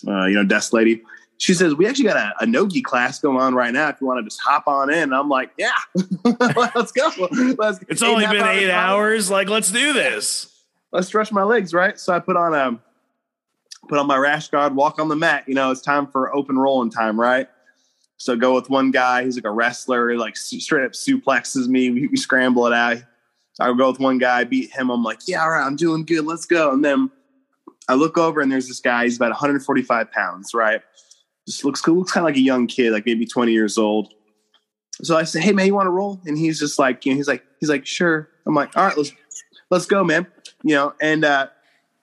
[0.08, 1.02] uh, you know desk lady.
[1.38, 3.90] She says we actually got a, a nogi class going on right now.
[3.90, 5.72] If you want to just hop on in, and I'm like, yeah,
[6.56, 7.10] let's go.
[7.58, 9.30] Let's, it's only been eight hours.
[9.30, 10.64] Like, let's do this.
[10.92, 12.00] Let's stretch my legs, right?
[12.00, 12.82] So I put on a um,
[13.88, 15.46] put on my rash guard, walk on the mat.
[15.48, 17.50] You know, it's time for open rolling time, right?
[18.20, 19.24] So go with one guy.
[19.24, 20.16] He's like a wrestler.
[20.18, 21.90] Like straight up suplexes me.
[21.90, 22.98] We, we scramble it out.
[23.62, 24.90] I go with one guy, beat him.
[24.90, 26.26] I'm like, yeah, all right, I'm doing good.
[26.26, 26.72] Let's go.
[26.72, 27.10] And then
[27.90, 29.04] I look over and there's this guy.
[29.04, 30.82] He's about 145 pounds, right?
[31.46, 31.98] Just looks cool.
[31.98, 34.14] Looks kind of like a young kid, like maybe 20 years old.
[35.02, 36.22] So I say, hey man, you want to roll?
[36.26, 38.30] And he's just like, you know, he's like, he's like, sure.
[38.46, 39.12] I'm like, all right, let's
[39.70, 40.28] let's go, man.
[40.64, 41.48] You know, and uh,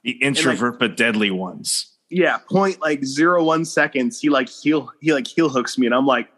[0.02, 4.20] the introvert like, but deadly ones yeah, point like zero one seconds.
[4.20, 6.28] He like heel he like heel hooks me, and I'm like,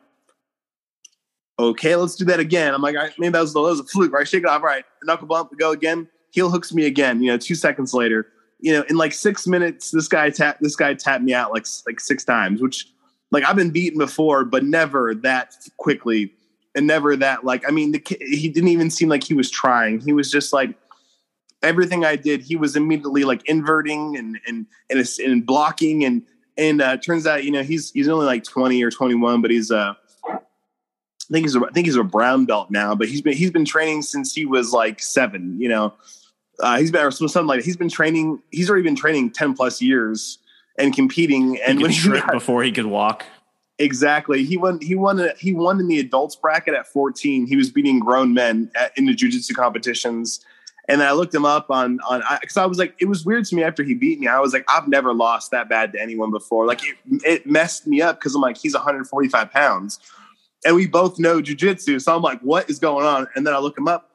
[1.59, 2.75] okay, let's do that again.
[2.75, 4.27] I'm like, right, maybe that was, that was a fluke, right?
[4.27, 4.85] Shake it off, right?
[5.03, 6.09] Knuckle bump, go again.
[6.31, 7.23] Heel hooks me again.
[7.23, 8.29] You know, two seconds later,
[8.61, 11.67] you know, in like six minutes, this guy tapped this guy tapped me out like
[11.87, 12.89] like six times, which
[13.31, 16.33] like I've been beaten before, but never that quickly,
[16.75, 20.01] and never that like I mean, the, he didn't even seem like he was trying.
[20.01, 20.75] He was just like
[21.63, 26.23] everything I did, he was immediately like inverting and and and, and blocking and
[26.57, 29.51] and uh, turns out you know he's he's only like twenty or twenty one, but
[29.51, 29.95] he's uh
[31.31, 33.51] I think he's a, I think he's a brown belt now, but he's been he's
[33.51, 35.61] been training since he was like seven.
[35.61, 35.95] You know,
[36.61, 37.65] uh, he's been or something like that.
[37.65, 38.43] he's been training.
[38.51, 40.39] He's already been training ten plus years
[40.79, 41.61] and competing.
[41.61, 43.27] And he when he got, before he could walk.
[43.79, 44.45] Exactly.
[44.45, 44.81] He won.
[44.81, 45.21] He won.
[45.21, 47.47] A, he won in the adults bracket at 14.
[47.47, 50.41] He was beating grown men at, in the jujitsu competitions.
[50.89, 53.25] And then I looked him up on on because I, I, was like, it was
[53.25, 54.27] weird to me after he beat me.
[54.27, 56.67] I was like, I've never lost that bad to anyone before.
[56.67, 60.01] Like it, it messed me up because I'm like, he's 145 pounds,
[60.65, 62.01] and we both know jujitsu.
[62.01, 63.29] So I'm like, what is going on?
[63.37, 64.11] And then I look him up.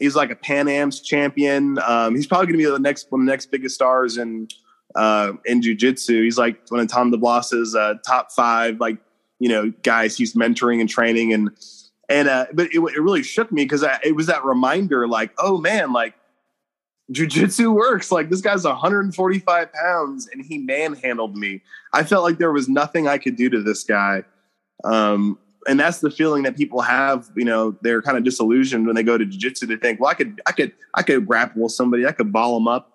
[0.00, 1.78] He's like a Pan Am's champion.
[1.86, 4.48] Um, he's probably going to be the next one of the next biggest stars in
[4.94, 6.24] uh, in jujitsu.
[6.24, 8.96] He's like one of Tom DeBlass's uh, top five, like
[9.38, 11.50] you know, guys he's mentoring and training and
[12.08, 15.58] and uh, but it, it really shook me because it was that reminder, like, oh
[15.58, 16.14] man, like
[17.12, 18.10] jujitsu works.
[18.10, 21.62] Like this guy's 145 pounds and he manhandled me.
[21.92, 24.24] I felt like there was nothing I could do to this guy.
[24.84, 27.30] Um, and that's the feeling that people have.
[27.36, 29.66] You know, they're kind of disillusioned when they go to jujitsu.
[29.66, 32.06] They think, well, I could, I could, I could grapple somebody.
[32.06, 32.90] I could ball them up.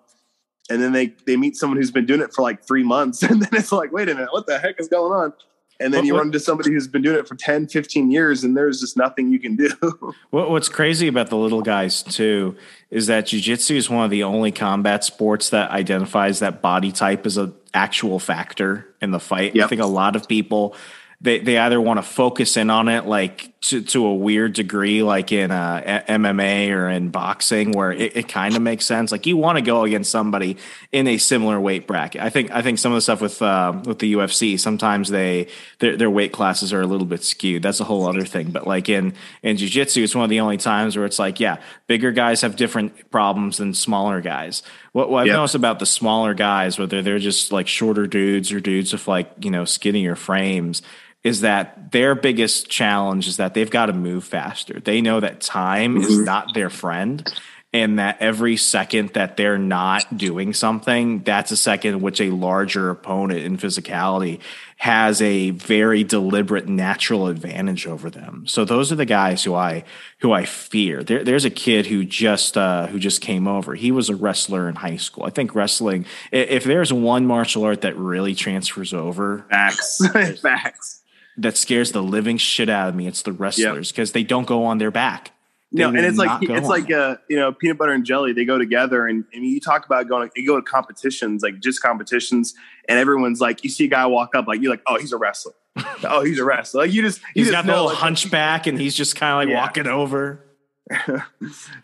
[0.68, 3.42] And then they they meet someone who's been doing it for like three months, and
[3.42, 5.32] then it's like, wait a minute, what the heck is going on?
[5.80, 8.44] And then What- you run into somebody who's been doing it for 10, 15 years,
[8.44, 9.70] and there's just nothing you can do.
[10.30, 12.54] What, what's crazy about the little guys too
[12.90, 17.26] is that jujitsu is one of the only combat sports that identifies that body type
[17.26, 19.58] as an actual factor in the fight.
[19.58, 20.76] I think a lot of people
[21.20, 25.02] they they either want to focus in on it like to, to a weird degree,
[25.02, 29.12] like in uh, MMA or in boxing, where it, it kind of makes sense.
[29.12, 30.56] Like you want to go against somebody
[30.92, 32.22] in a similar weight bracket.
[32.22, 35.48] I think I think some of the stuff with uh, with the UFC sometimes they
[35.78, 37.62] their, their weight classes are a little bit skewed.
[37.62, 38.50] That's a whole other thing.
[38.50, 41.58] But like in in jiu-jitsu, it's one of the only times where it's like, yeah,
[41.86, 44.62] bigger guys have different problems than smaller guys.
[44.92, 45.36] What, what I've Yep.
[45.36, 49.30] noticed about the smaller guys, whether they're just like shorter dudes or dudes with like
[49.44, 50.80] you know skinnier frames,
[51.22, 54.80] is that their biggest challenge is that they've got to move faster.
[54.80, 57.30] They know that time is not their friend.
[57.72, 62.30] And that every second that they're not doing something, that's a second in which a
[62.30, 64.40] larger opponent in physicality
[64.76, 68.44] has a very deliberate natural advantage over them.
[68.48, 69.84] So those are the guys who I
[70.18, 71.04] who I fear.
[71.04, 73.76] There, there's a kid who just uh, who just came over.
[73.76, 75.22] He was a wrestler in high school.
[75.24, 76.06] I think wrestling.
[76.32, 80.04] If there's one martial art that really transfers over, Facts,
[80.42, 80.99] facts.
[81.40, 83.06] That scares the living shit out of me.
[83.06, 85.32] It's the wrestlers because they don't go on their back.
[85.72, 86.98] They No, and it's like it's like that.
[86.98, 88.32] uh, you know peanut butter and jelly.
[88.32, 90.30] They go together, and, and you talk about going.
[90.34, 92.54] You go to competitions, like just competitions,
[92.88, 95.16] and everyone's like, you see a guy walk up, like you're like, oh, he's a
[95.16, 95.52] wrestler.
[96.04, 96.82] oh, he's a wrestler.
[96.82, 99.32] Like you just you he's just got the little like, hunchback and he's just kind
[99.32, 99.62] of like Yeah.
[99.62, 100.44] walking over.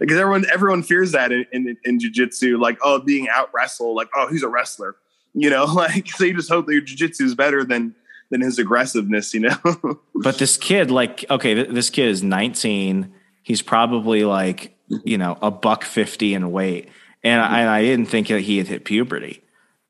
[0.01, 4.09] because everyone everyone fears that in, in in jujitsu, like oh, being out wrestled, like
[4.17, 4.97] oh, he's a wrestler.
[5.33, 7.95] You know, like so you just hope that your jujitsu is better than
[8.31, 9.35] than his aggressiveness.
[9.35, 13.13] You know, But this kid, like, okay, th- this kid is 19.
[13.43, 16.89] He's probably like, you know, a buck 50 in weight.
[17.23, 19.43] And I, and I didn't think that he had hit puberty.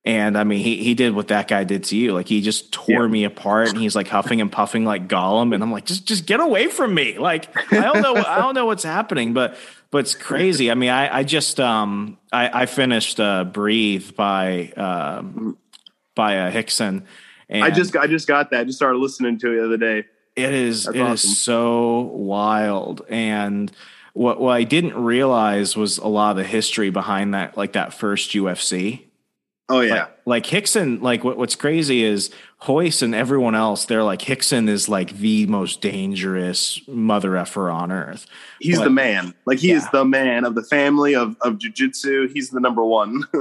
[0.05, 2.13] And I mean, he, he did what that guy did to you.
[2.15, 3.09] Like, he just tore Yeah.
[3.09, 5.53] me apart and he's like huffing and puffing like Gollum.
[5.53, 7.19] And I'm like, just, just get away from me.
[7.19, 9.57] Like, I don't know, I don't know what's happening, but,
[9.91, 10.71] but it's crazy.
[10.71, 15.59] I mean, I, I just, um, I, I finished, uh, Breathe by, um,
[16.15, 17.03] by, uh, Rickson.
[17.49, 18.61] And I just I just got that.
[18.61, 20.05] I just started listening to it the other day.
[20.35, 21.31] it is That's it is awesome.
[21.31, 23.03] so wild.
[23.09, 23.71] And
[24.15, 27.95] what what I didn't realize was a lot of the history behind that, like that
[27.95, 29.03] first UFC.
[29.69, 32.31] Oh yeah, Like, like Rickson, like what, what's crazy is
[32.69, 37.91] Royce and everyone else, they're like Rickson is like the most dangerous mother effer on
[37.91, 38.27] earth.
[38.61, 39.35] he's But- the man.
[39.45, 42.31] Like he is the man of the family of of jujitsu.
[42.33, 43.25] He's the number one.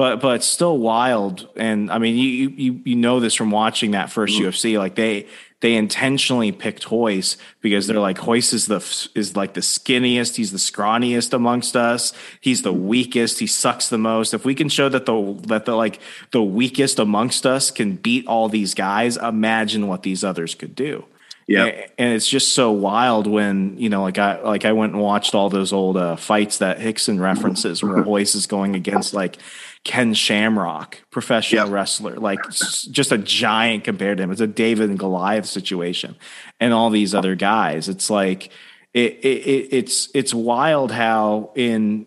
[0.00, 1.46] but but it's still wild.
[1.56, 4.48] And i mean you you you know this from watching that 1st Mm-hmm.
[4.48, 5.26] ufc like they
[5.60, 8.80] they intentionally picked Royce because they're like Royce is the
[9.14, 13.98] is like the skinniest he's the scrawniest amongst us he's the weakest he sucks the
[13.98, 14.32] most.
[14.32, 18.26] If we can show that the that the like the weakest amongst us can beat
[18.26, 21.04] all these guys imagine what these others could do.
[21.46, 21.64] Yeah.
[21.98, 25.34] And it's just so wild when you know like i like i went and watched
[25.34, 29.36] all those old uh, fights that rickson references where Royce is going against like
[29.84, 31.72] ken shamrock professional Yep.
[31.72, 36.16] wrestler like just a giant compared to him it's a david and goliath situation
[36.60, 38.50] and all these other guys it's like
[38.92, 42.06] it, it, it it's it's wild how in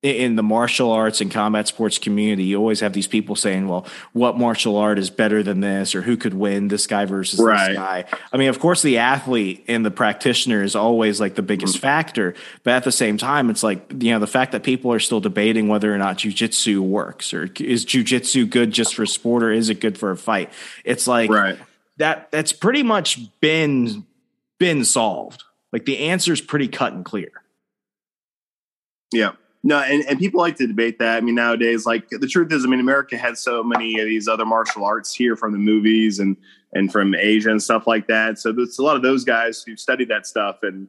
[0.00, 3.84] in the martial arts and combat sports community, you always have these people saying, well,
[4.12, 7.70] what martial art is better than this, or who could win this guy versus Right.
[7.70, 8.04] this guy?
[8.32, 11.82] I mean, of course, the athlete and the practitioner is always like the biggest mm-hmm.
[11.82, 12.34] factor.
[12.62, 15.18] But at the same time, it's like, you know, the fact that people are still
[15.18, 19.68] debating whether or not jujitsu works, or is jujitsu good just for sport, or is
[19.68, 20.52] it good for a fight?
[20.84, 21.58] It's like, right.
[21.96, 24.06] that that's pretty much been
[24.58, 25.42] been solved.
[25.72, 27.30] Like the answer is pretty cut and clear.
[29.12, 29.32] Yeah.
[29.64, 31.16] No, and, and people like to debate that.
[31.16, 34.28] I mean, nowadays, like the truth is, I mean, America had so many of these
[34.28, 36.36] other martial arts here from the movies and
[36.72, 38.38] and from Asia and stuff like that.
[38.38, 40.88] So there's a lot of those guys who study that stuff and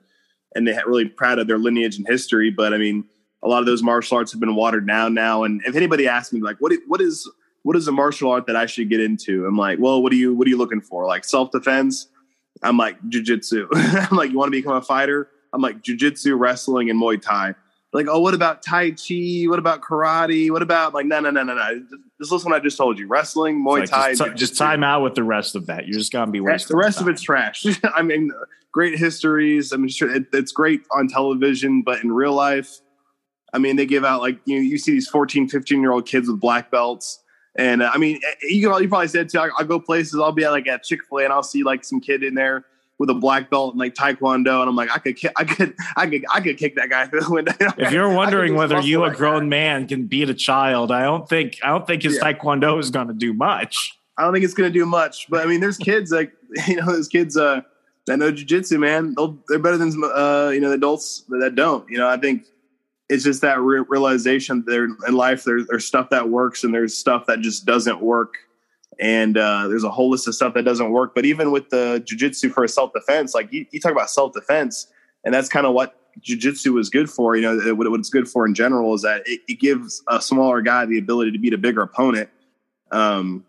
[0.55, 2.51] and they're really proud of their lineage and history.
[2.51, 3.05] But I mean,
[3.43, 5.43] a lot of those martial arts have been watered down now.
[5.43, 7.29] And if anybody asks me, like, what what is
[7.63, 9.45] what is a martial art that I should get into?
[9.45, 11.07] I'm like, well, what are you what are you looking for?
[11.07, 12.07] Like self defense?
[12.61, 13.67] I'm like jujitsu.
[14.11, 15.29] I'm like, you want to become a fighter?
[15.53, 17.55] I'm like jujitsu, wrestling, and Muay Thai
[17.91, 19.45] like, oh, what about Tai Chi?
[19.45, 20.51] What about karate?
[20.51, 21.79] What about like, no, no, no, no, no.
[21.79, 23.07] Just, just listen what I just told you.
[23.07, 25.87] Wrestling, Muay Like, Thai, just, ti- just time out with the rest of that.
[25.87, 27.65] You're just gonna be The wasting rest of it's trash.
[27.95, 28.31] I mean,
[28.71, 29.73] great histories.
[29.73, 32.79] I mean, sure, it, it's great on television, but in real life,
[33.53, 36.05] I mean, they give out like, you know, you see these 14, 15 year old
[36.05, 37.23] kids with black belts.
[37.57, 40.31] And uh, I mean, you, can, you probably said too, I, I'll go places, I'll
[40.31, 42.65] be at like at Chick fil A and I'll see like some kid in there
[42.99, 46.05] with a black belt and like taekwondo, and I'm like, I could, I could, I
[46.05, 47.53] could, I could kick that guy through the window.
[47.77, 49.47] If you're wondering whether you, a grown guy.
[49.47, 52.33] man, can beat a child, I don't think I don't think his Yeah.
[52.33, 53.97] taekwondo is going to do much.
[54.17, 55.27] I don't think it's going to do much.
[55.29, 56.33] But I mean, there's kids like
[56.67, 57.61] you know, there's kids uh,
[58.07, 59.13] that know jujitsu, man.
[59.15, 61.89] They'll, they're better than uh, you know the adults that don't.
[61.89, 62.45] You know, I think
[63.07, 66.73] it's just that re- realization that there in life there, there's stuff that works and
[66.73, 68.35] there's stuff that just doesn't work.
[68.99, 71.15] And uh, there's a whole list of stuff that doesn't work.
[71.15, 74.87] But even with the jujitsu for self defense, like you, you talk about self defense,
[75.23, 77.35] and that's kind of what jujitsu is good for.
[77.35, 80.61] You know, what, it's good for in general is that it, it gives a smaller
[80.61, 82.29] guy the ability to beat a bigger opponent.
[82.91, 83.45] Um,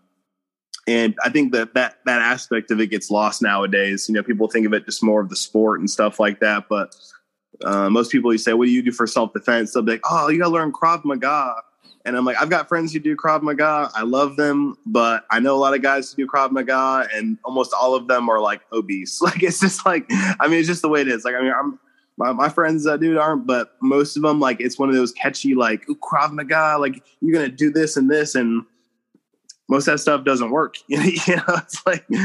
[0.86, 4.08] and I think that that that aspect of it gets lost nowadays.
[4.08, 6.68] You know, people think of it just more of the sport and stuff like that.
[6.68, 6.94] But
[7.64, 10.02] uh, most people, you say, "What do you do for self defense?" They'll be like,
[10.08, 11.54] "Oh, you got to learn Krav Maga."
[12.04, 13.90] And I'm like, I've got friends who do Krav Maga.
[13.94, 17.38] I love them, but I know a lot of guys who do Krav Maga, and
[17.44, 19.20] almost all of them are like obese.
[19.30, 21.24] Like it's just like, I mean, it's just the way it is.
[21.24, 21.78] Like I mean, I'm
[22.16, 25.12] my, my friends that dude aren't, but most of them like it's one of those
[25.12, 28.64] catchy like Ooh, Krav Maga, like you're gonna do this and this, and
[29.68, 30.76] most of that stuff doesn't work.
[30.88, 30.98] you
[31.36, 32.16] know, it's like, but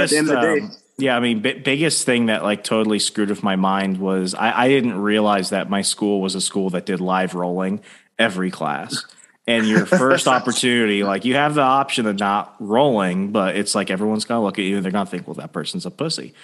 [0.00, 2.64] at the end of the day, um, yeah, I mean, bi- biggest thing that like
[2.64, 6.40] totally screwed with my mind was I, I didn't realize that my school was a
[6.40, 7.80] school that did live rolling
[8.18, 9.04] every class.
[9.46, 13.90] And your first opportunity, like you have the option of not rolling, but it's like
[13.90, 16.34] everyone's gonna look at you and they're gonna think, well, that person's a pussy.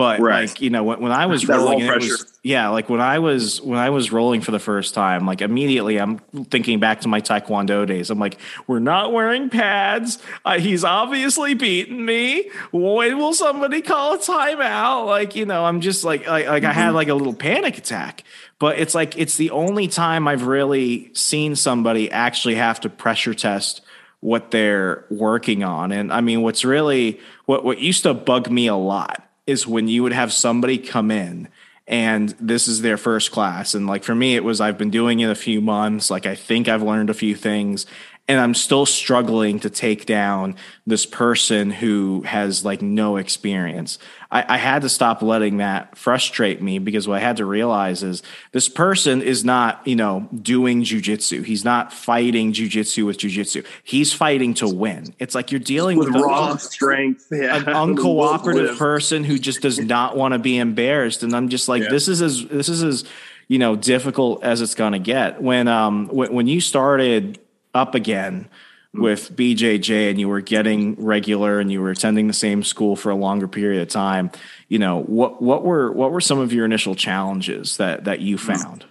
[0.00, 0.48] But Right.
[0.48, 2.12] like you know, when, when I was That rolling, pressure.
[2.12, 5.42] was yeah, like when I was when I was rolling for the first time, like
[5.42, 8.08] immediately I'm thinking back to my taekwondo days.
[8.08, 10.18] I'm like, we're not wearing pads.
[10.42, 12.48] Uh, he's obviously beaten me.
[12.72, 15.04] When will somebody call a timeout?
[15.04, 18.24] Like you know, I'm just like like, like I had like a little panic attack.
[18.58, 23.34] But it's like it's the only time I've really seen somebody actually have to pressure
[23.34, 23.82] test
[24.20, 25.92] what they're working on.
[25.92, 29.88] And I mean, what's really what what used to bug me a lot is when
[29.88, 31.48] you would have somebody come in
[31.90, 33.74] and this is their first class.
[33.74, 36.08] And like for me, it was I've been doing it a few months.
[36.08, 37.84] Like I think I've learned a few things.
[38.28, 40.54] And I'm still struggling to take down
[40.86, 43.98] this person who has like no experience.
[44.30, 48.02] I, I had to stop letting that frustrate me because what I had to realize
[48.02, 51.44] is this person is not, you know, doing jujitsu.
[51.44, 53.64] He's not fighting jujitsu with jujitsu.
[53.82, 55.14] He's fighting to win.
[55.18, 57.56] It's like you're dealing with with, raw strength, yeah.
[57.56, 61.82] an uncooperative person who just does not want to be embarrassed and i'm just like
[61.82, 61.90] Yeah.
[61.90, 63.04] this is as this is as
[63.48, 67.38] you know difficult as it's going to get when um when, when you started
[67.74, 68.48] up again
[68.92, 69.02] Hmm.
[69.02, 73.10] with bjj and you were getting regular and you were attending the same school for
[73.10, 74.32] a longer period of time
[74.68, 78.36] you know what what were what were some of your initial challenges that that you
[78.36, 78.52] hmm.
[78.52, 78.84] found?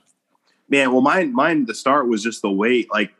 [0.69, 2.89] Man well mine mine to start was just the weight.
[2.91, 3.13] Like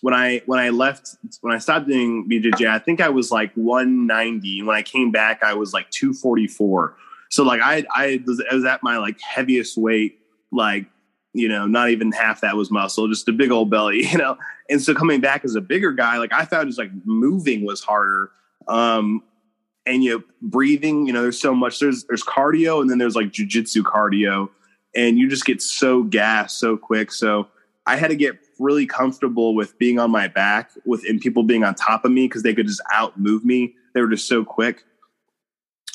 [0.00, 3.52] when i when i left when i stopped doing bjj i think i was like
[3.54, 6.96] 190 and when i came back i was like 244
[7.28, 10.18] so like i i was, I was at my like heaviest weight
[10.52, 10.86] like
[11.32, 14.36] you know not even half that was muscle just a big old belly you know
[14.68, 17.82] and so coming back as a bigger guy like i found just like moving was
[17.82, 18.30] harder
[18.68, 19.22] um
[19.86, 23.16] and you know breathing you know there's so much there's there's cardio and then there's
[23.16, 24.48] like jujitsu cardio
[24.94, 27.12] and you just get so gassed so quick.
[27.12, 27.48] So
[27.86, 31.64] I had to get really comfortable with being on my back with and people being
[31.64, 33.74] on top of me because they could just outmove me.
[33.94, 34.84] They were just so quick.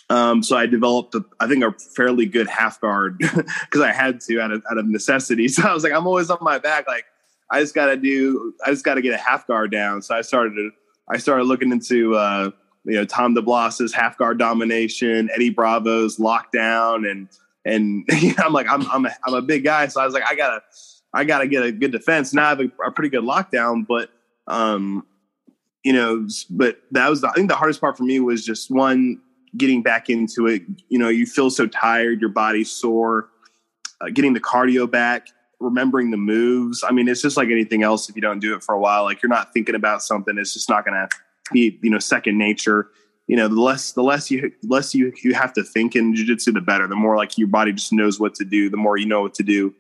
[0.10, 4.20] Um, so I developed, a, I think, a fairly good half guard because I had
[4.22, 5.48] to out of out of necessity.
[5.56, 6.88] So I was like, I'm always on my back.
[6.88, 7.06] Like
[7.50, 10.02] I just got to do, I just got to get a half guard down.
[10.02, 10.72] So I started,
[11.10, 12.52] I started looking into, uh,
[12.84, 17.28] you know, Tom DeBlass's half guard domination, Eddie Bravo's lockdown, and
[17.66, 20.14] and you know, I'm like, I'm I'm a, I'm a big guy, so I was
[20.14, 20.62] like, I gotta
[21.14, 22.34] I gotta get a good defense.
[22.34, 24.12] Now I have a, a pretty good lockdown, but
[24.48, 25.06] um,
[25.84, 28.70] you know, but that was the, I think the hardest part for me was just
[28.70, 29.22] one
[29.58, 30.64] getting back into it.
[30.90, 33.30] You know, you feel so tired, your body's sore,
[34.02, 35.28] uh, getting the cardio back,
[35.60, 36.84] remembering the moves.
[36.88, 38.10] I mean, it's just like anything else.
[38.10, 40.54] If you don't do it for a while, like you're not thinking about something, it's
[40.54, 41.08] just not gonna
[41.52, 42.90] be you know second nature
[43.28, 46.52] you know the less the less you less you you have to think in jiu-jitsu
[46.52, 49.06] the better the more like your body just knows what to do the more you
[49.06, 49.74] know what to do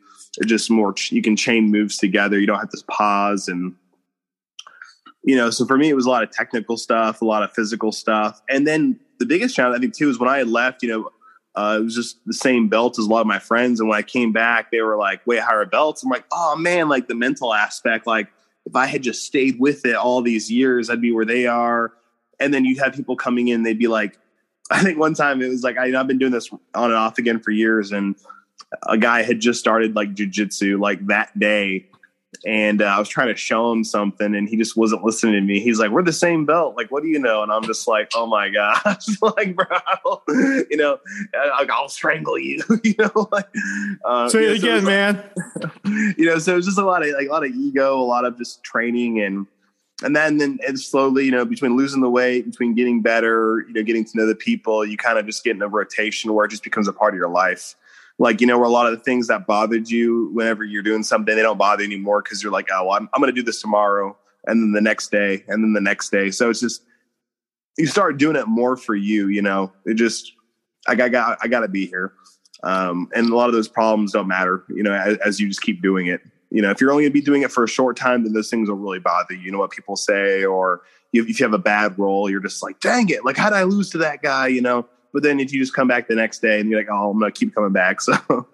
[0.45, 3.73] just more you can chain moves together you don't have to pause and
[5.23, 7.51] you know so for me it was a lot of technical stuff a lot of
[7.53, 10.83] physical stuff and then the biggest challenge i think too is when i had left
[10.83, 11.09] you know
[11.55, 13.79] uh, it was just the same belt as a lot of my friends.
[13.79, 16.03] And when i came back they were like way higher belts?
[16.03, 18.27] I'm like oh man like the mental aspect like
[18.65, 21.93] if i had just stayed with it all these years i'd be where they are.
[22.39, 24.17] And then you'd have people coming in they'd be like
[24.71, 27.17] i think one time it was like I, i've been doing this on and off
[27.17, 28.15] again for years and
[28.83, 31.87] a guy had just started like jujitsu like that day
[32.45, 35.41] and uh, I was trying to show him something, and he just wasn't listening to
[35.41, 35.59] me.
[35.59, 36.75] He's like, "We're the same belt.
[36.75, 40.77] Like, what do you know?" And I'm just like, "Oh my gosh, like, bro, you
[40.77, 40.99] know,
[41.33, 43.47] I'll strangle you." you know, like,
[44.03, 46.15] uh, Say it so again, it's man.
[46.17, 48.01] you know, so it was just a lot of like a lot of ego, a
[48.01, 49.47] lot of just training and
[50.03, 53.73] and then then and slowly, you know, between losing the weight, between getting better, you
[53.73, 56.45] know, getting to know the people, you kind of just get in a rotation where
[56.45, 57.75] it just becomes a part of your life.
[58.17, 61.03] Like, you know, where a lot of the things that bothered you whenever you're doing
[61.03, 63.37] something, they don't bother you anymore because you're like, oh, well, I'm, I'm going to
[63.37, 64.17] do this tomorrow.
[64.45, 66.31] And then the next day, and then the next day.
[66.31, 66.83] So it's just,
[67.77, 70.31] you start doing it more for you, you know, it just,
[70.87, 72.13] I got, I I got to be here.
[72.63, 75.61] Um, and a lot of those problems don't matter, you know, as, as you just
[75.61, 76.21] keep doing it.
[76.51, 78.31] You know, if you're only going to be doing it for a short time, then
[78.31, 79.41] those things will really bother you.
[79.41, 82.79] You know what people say, or if you have a bad roll, you're just like,
[82.79, 84.47] dang it, like how did I lose to that guy?
[84.47, 84.87] You know.
[85.15, 87.17] But then if you just come back the next day and you're like, oh, I'm
[87.17, 87.99] going to keep coming back.
[88.05, 88.47] So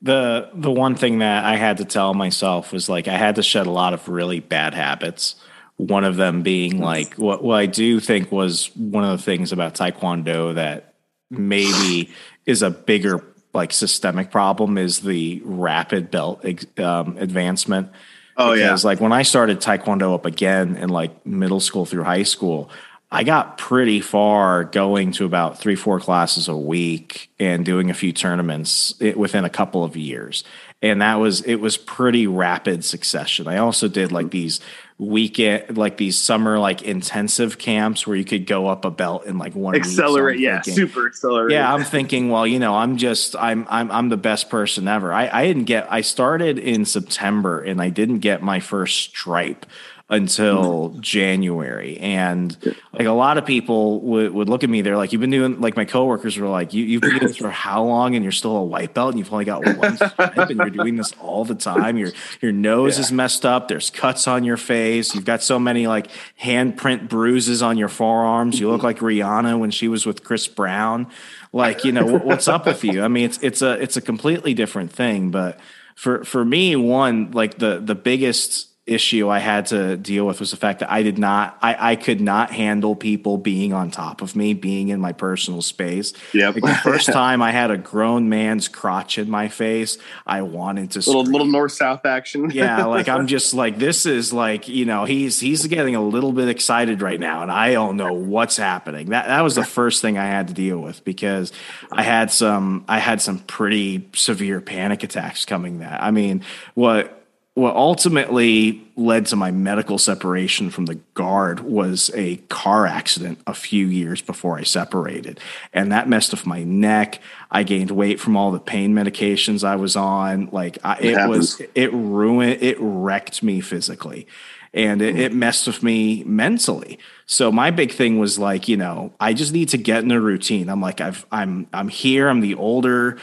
[0.00, 3.42] the the one thing that I had to tell myself was like I had to
[3.42, 5.34] shed a lot of really bad habits.
[5.76, 9.50] One of them being like what what I do think was one of the things
[9.50, 10.94] about Taekwondo that
[11.28, 12.10] maybe
[12.46, 13.22] is a bigger
[13.52, 16.46] like systemic problem is the rapid belt
[16.78, 17.90] um, advancement.
[18.36, 18.68] Oh yeah.
[18.68, 18.88] because yeah.
[18.88, 22.70] like when I started Taekwondo up again in like middle school through high school,
[23.12, 27.94] I got pretty far going to about three, four classes a week and doing a
[27.94, 30.44] few tournaments eh, within a couple of years.
[30.80, 33.48] And that was, it was pretty rapid succession.
[33.48, 34.30] I also did like mm-hmm.
[34.30, 34.60] these
[34.96, 39.38] weekend, like these summer, like intensive camps where you could go up a belt in
[39.38, 40.38] like one accelerate.
[40.38, 40.62] yeah.
[40.62, 41.52] thinking, super accelerate.
[41.52, 41.72] yeah.
[41.72, 45.12] I'm thinking, well, you know, I'm just, I'm, I'm, I'm the best person ever.
[45.12, 49.66] I, I didn't get, I started in September and I didn't get my first stripe
[50.10, 51.00] until mm-hmm.
[51.00, 51.96] January.
[51.98, 52.56] And
[52.92, 55.60] like a lot of people would, would look at me, they're like, You've been doing
[55.60, 58.32] like my coworkers were like, you, You've been doing this for how long and you're
[58.32, 61.44] still a white belt and you've only got one stripe and you're doing this all
[61.44, 61.96] the time.
[61.96, 63.04] Your your nose yeah.
[63.04, 66.08] is messed up, there's cuts on your face, you've got so many like
[66.42, 68.58] handprint bruises on your forearms.
[68.58, 71.06] You look like Rihanna when she was with Chris Brown.
[71.52, 73.02] Like, you know, what's up with you?
[73.02, 75.30] I mean, it's it's a it's a completely different thing.
[75.30, 75.60] But
[75.94, 80.50] for for me, one, like the the biggest issue I had to deal with was
[80.50, 84.20] the fact that I did not, I, I could not handle people being on top
[84.20, 86.12] of me, being in my personal space.
[86.34, 86.56] Yep.
[86.56, 90.90] Like the first time I had a grown man's crotch in my face, I wanted
[90.92, 91.32] to little scream.
[91.32, 92.50] little north south action.
[92.50, 96.32] yeah, like I'm just like this is like you know he's he's getting a little
[96.32, 99.10] bit excited right now, and I don't know what's happening.
[99.10, 101.52] That that was the first thing I had to deal with because
[101.92, 105.78] I had some I had some pretty severe panic attacks coming.
[105.78, 106.42] That I mean
[106.74, 107.19] what
[107.54, 113.54] what ultimately led to my medical separation from the guard was a car accident a
[113.54, 115.40] few years before I separated.
[115.72, 117.20] And that messed with my neck.
[117.50, 120.48] I gained weight from all the pain medications I was on.
[120.52, 124.26] Like I, it, it was, it ruined, it wrecked me physically
[124.72, 126.98] and it, it, messed with me mentally.
[127.32, 130.20] So my big thing was like, you know, I just need to get in a
[130.20, 130.68] routine.
[130.68, 132.28] I'm like, I've, I'm, I'm here.
[132.28, 133.18] I'm the older,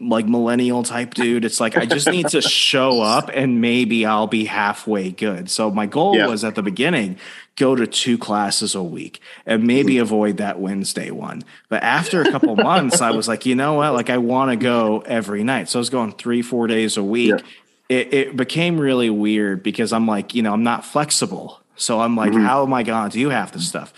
[0.00, 1.44] like millennial type dude.
[1.44, 5.50] It's like I just need to show up, and maybe I'll be halfway good.
[5.50, 6.28] So my goal yeah.
[6.28, 7.18] was at the beginning
[7.56, 10.02] go to two classes a week and maybe hmm.
[10.02, 11.42] avoid that Wednesday one.
[11.68, 13.92] But after a couple months, I was like, you know what?
[13.92, 15.68] Like I want to go every night.
[15.68, 17.34] So I was going three, four days a week.
[17.36, 17.46] Yeah
[17.92, 21.61] it, it became really weird because I'm like, you know, I'm not flexible.
[21.76, 22.44] So I'm like, mm-hmm.
[22.44, 23.92] how am I to do half this stuff?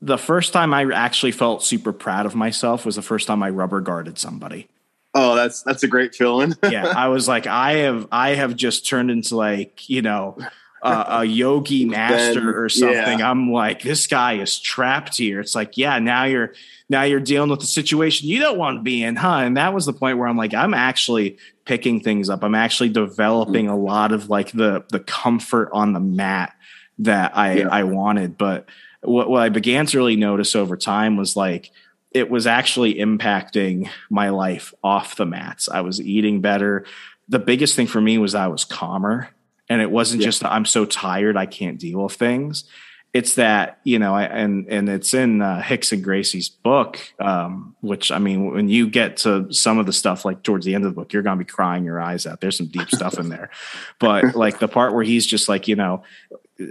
[0.00, 3.50] The first time I actually felt super proud of myself was the first time I
[3.50, 4.68] rubber guarded somebody.
[5.12, 6.54] Oh, that's that's a great feeling.
[6.70, 10.38] yeah, I was like, I have I have just turned into like you know
[10.82, 13.18] uh, a yogi master then, or something.
[13.18, 13.30] Yeah.
[13.30, 15.40] I'm like, this guy is trapped here.
[15.40, 16.54] It's like, yeah, now you're
[16.88, 19.38] now you're dealing with the situation you don't want to be in, huh?
[19.38, 22.42] And that was the point where I'm like, I'm actually picking things up.
[22.42, 26.54] I'm actually developing a lot of like the the comfort on the mat
[27.00, 27.68] that I yeah.
[27.68, 28.38] I wanted.
[28.38, 28.66] But
[29.02, 31.70] what, what I began to really notice over time was like
[32.12, 35.68] it was actually impacting my life off the mats.
[35.68, 36.84] I was eating better.
[37.28, 39.30] The biggest thing for me was I was calmer.
[39.68, 40.26] And it wasn't yeah.
[40.26, 42.64] just I'm so tired I can't deal with things
[43.12, 48.18] it's that you know and and it's in uh, Rickson Gracie's book um, which i
[48.18, 50.94] mean when you get to some of the stuff like towards the end of the
[50.94, 53.50] book you're going to be crying your eyes out there's some deep stuff in there
[53.98, 56.02] but like the part where he's just like you know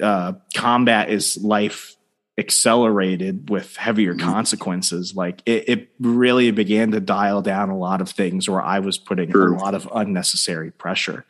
[0.02, 1.96] uh, combat is life
[2.40, 4.32] accelerated with heavier mm-hmm.
[4.32, 5.14] consequences.
[5.14, 8.98] Like it, it, really began to dial down a lot of things where i was
[8.98, 11.26] putting a lot of unnecessary pressure.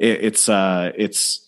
[0.00, 1.46] It, it's uh it's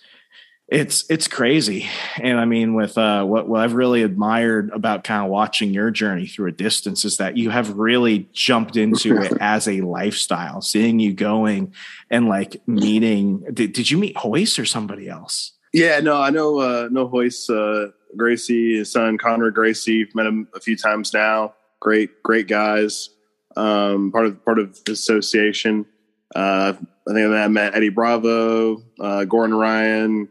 [0.68, 1.88] it's it's crazy.
[2.22, 5.90] And i mean with uh, what, what i've really admired about kind of watching your
[5.90, 10.60] journey through a distance is that you have really jumped into it as a lifestyle
[10.60, 11.74] seeing you going
[12.08, 16.58] and like meeting did, did you meet Royce or somebody else yeah no i know
[16.58, 21.54] uh no Royce uh gracie his son Khonry gracie met him a few times now
[21.80, 23.10] great great guys
[23.56, 25.86] um part of part of the association
[26.34, 26.72] uh
[27.08, 30.28] i think i met eddie bravo uh gordon ryan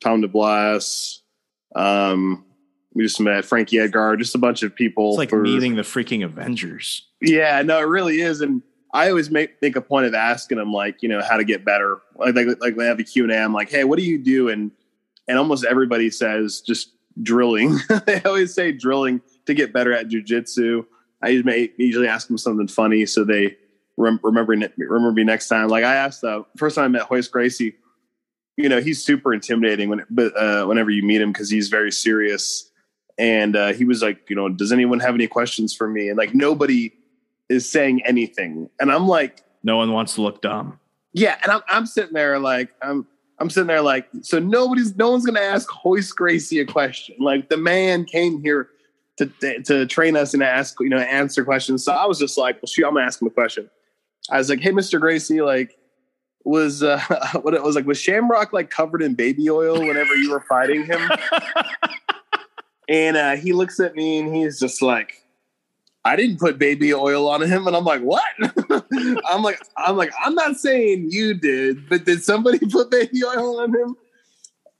[0.00, 1.18] Tom DeBlass.
[1.74, 2.44] Um,
[2.94, 5.10] we just met Frankie Edgar, just a bunch of people.
[5.10, 7.06] It's like for, meeting the freaking Avengers.
[7.20, 8.40] Yeah, no, it really is.
[8.40, 8.62] And
[8.92, 11.64] I always make make a point of asking them, like, you know, how to get
[11.64, 11.98] better.
[12.16, 14.18] Like, like, like I have a Q and A, I'm like, hey, what do you
[14.18, 14.48] do?
[14.48, 14.70] And
[15.26, 17.78] and almost everybody says just drilling.
[18.06, 20.86] they always say drilling to get better at jujitsu.
[21.20, 23.56] I usually, usually ask them something funny so they
[23.96, 25.68] rem- remember remember me next time.
[25.68, 27.74] Like I asked the uh, first time I met Royce Gracie
[28.58, 31.92] you know he's super intimidating when but uh, whenever you meet him because he's very
[31.92, 32.70] serious
[33.16, 36.18] and uh, he was like you know does anyone have any questions for me and
[36.18, 36.92] like nobody
[37.48, 38.68] is saying anything.
[38.80, 40.78] And i'm like no one wants to look dumb.
[41.12, 43.06] Yeah and i'm, I'm sitting there like i'm
[43.38, 47.16] i'm sitting there like so nobody's no one's gonna ask Royce gracie a question.
[47.18, 48.68] Like the man came here
[49.18, 49.26] to
[49.64, 51.84] to train us and ask you know answer questions.
[51.84, 53.68] So i was just like well shoot i'm gonna ask him a question.
[54.30, 55.78] I was like hey mr gracie like
[56.48, 57.00] was uh,
[57.42, 60.84] what it was like was Shamrock like covered in baby oil whenever you were fighting
[60.84, 61.10] him?
[62.88, 65.22] and uh, he looks at me and he's just like,
[66.08, 68.24] I didn't put baby oil on him, and I'm like, what?
[69.30, 73.60] I'm like, I'm like, I'm not saying you did, but did somebody put baby oil
[73.60, 73.94] on him?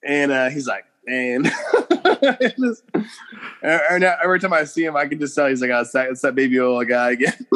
[0.02, 1.46] And uh, he's like, and
[3.62, 6.22] every time I see him, I can just tell he's like, oh, it's, that, it's
[6.22, 7.46] that baby oil guy again.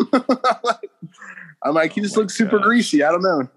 [1.62, 3.02] I'm like, he just oh looks super greasy.
[3.02, 3.48] I don't know.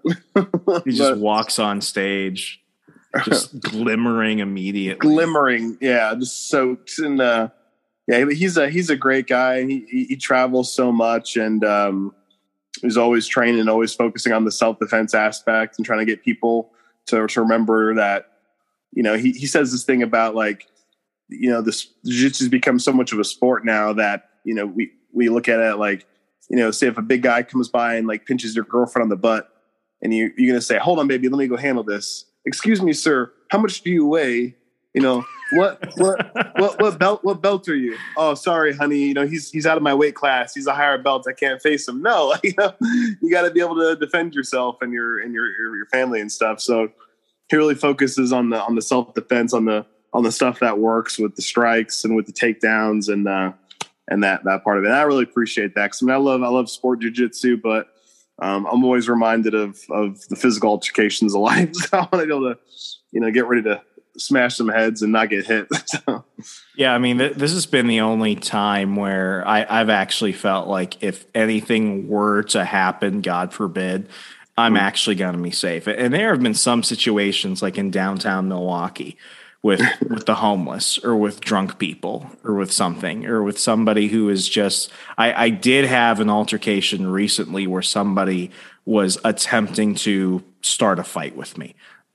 [0.84, 2.62] he just walks on stage,
[3.24, 4.98] just glimmering immediately.
[4.98, 7.50] Glimmering, yeah, just soaked in uh
[8.06, 9.64] yeah, he's a he's a great guy.
[9.64, 12.14] He he, he travels so much and um
[12.82, 16.22] he's always training, and always focusing on the self defense aspect and trying to get
[16.22, 16.72] people
[17.06, 18.32] to, to remember that,
[18.92, 20.66] you know, he, he says this thing about like,
[21.28, 24.66] you know, this jiu-jitsu has become so much of a sport now that, you know,
[24.66, 26.06] we, we look at it like
[26.48, 29.08] you know, say if a big guy comes by and like pinches your girlfriend on
[29.08, 29.50] the butt,
[30.02, 32.92] and you, you're gonna say, "Hold on, baby, let me go handle this." Excuse me,
[32.92, 33.32] sir.
[33.50, 34.54] How much do you weigh?
[34.94, 35.92] You know what?
[35.96, 36.34] What?
[36.56, 36.80] what?
[36.80, 37.24] What belt?
[37.24, 37.96] What belt are you?
[38.16, 38.98] Oh, sorry, honey.
[38.98, 40.54] You know he's he's out of my weight class.
[40.54, 41.26] He's a higher belt.
[41.28, 42.02] I can't face him.
[42.02, 42.74] No, you know
[43.20, 46.20] you got to be able to defend yourself and your and your, your your family
[46.20, 46.60] and stuff.
[46.60, 46.90] So
[47.48, 50.78] he really focuses on the on the self defense on the on the stuff that
[50.78, 53.52] works with the strikes and with the takedowns and uh,
[54.08, 54.88] and that that part of it.
[54.88, 57.88] And I really appreciate that because I, mean, I love I love sport jujitsu, but
[58.40, 61.70] um, I'm always reminded of of the physical altercations of life.
[61.74, 62.58] So I want to be able to,
[63.12, 63.82] you know, get ready to
[64.18, 65.68] smash some heads and not get hit.
[65.86, 66.24] so.
[66.76, 70.68] Yeah, I mean, th- this has been the only time where I, I've actually felt
[70.68, 74.08] like if anything were to happen, God forbid,
[74.58, 74.84] I'm mm-hmm.
[74.84, 75.86] actually going to be safe.
[75.86, 79.16] And there have been some situations, like in downtown Milwaukee,
[79.62, 84.28] with with the homeless or with drunk people or with something or with somebody who
[84.28, 88.50] is just I, I did have an altercation recently where somebody
[88.84, 91.74] was attempting to start a fight with me.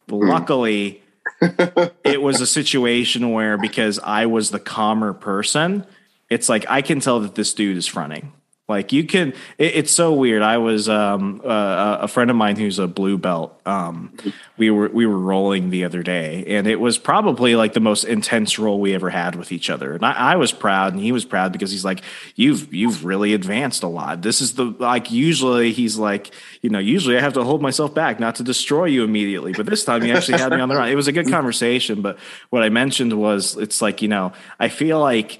[0.09, 0.27] Hmm.
[0.27, 1.00] Luckily,
[1.41, 5.85] it was a situation where because I was the calmer person,
[6.29, 8.33] it's like I can tell that this dude is fronting.
[8.71, 10.41] Like you can, it, it's so weird.
[10.41, 13.59] I was um, uh, a friend of mine who's a blue belt.
[13.65, 14.15] Um,
[14.57, 18.05] we were we were rolling the other day, and it was probably like the most
[18.05, 19.93] intense roll we ever had with each other.
[19.93, 22.01] And I, I was proud, and he was proud because he's like,
[22.35, 26.79] "You've you've really advanced a lot." This is the like usually he's like, you know,
[26.79, 30.01] usually I have to hold myself back not to destroy you immediately, but this time
[30.01, 30.87] he actually had me on the run.
[30.87, 32.17] It was a good conversation, but
[32.49, 35.39] what I mentioned was it's like you know I feel like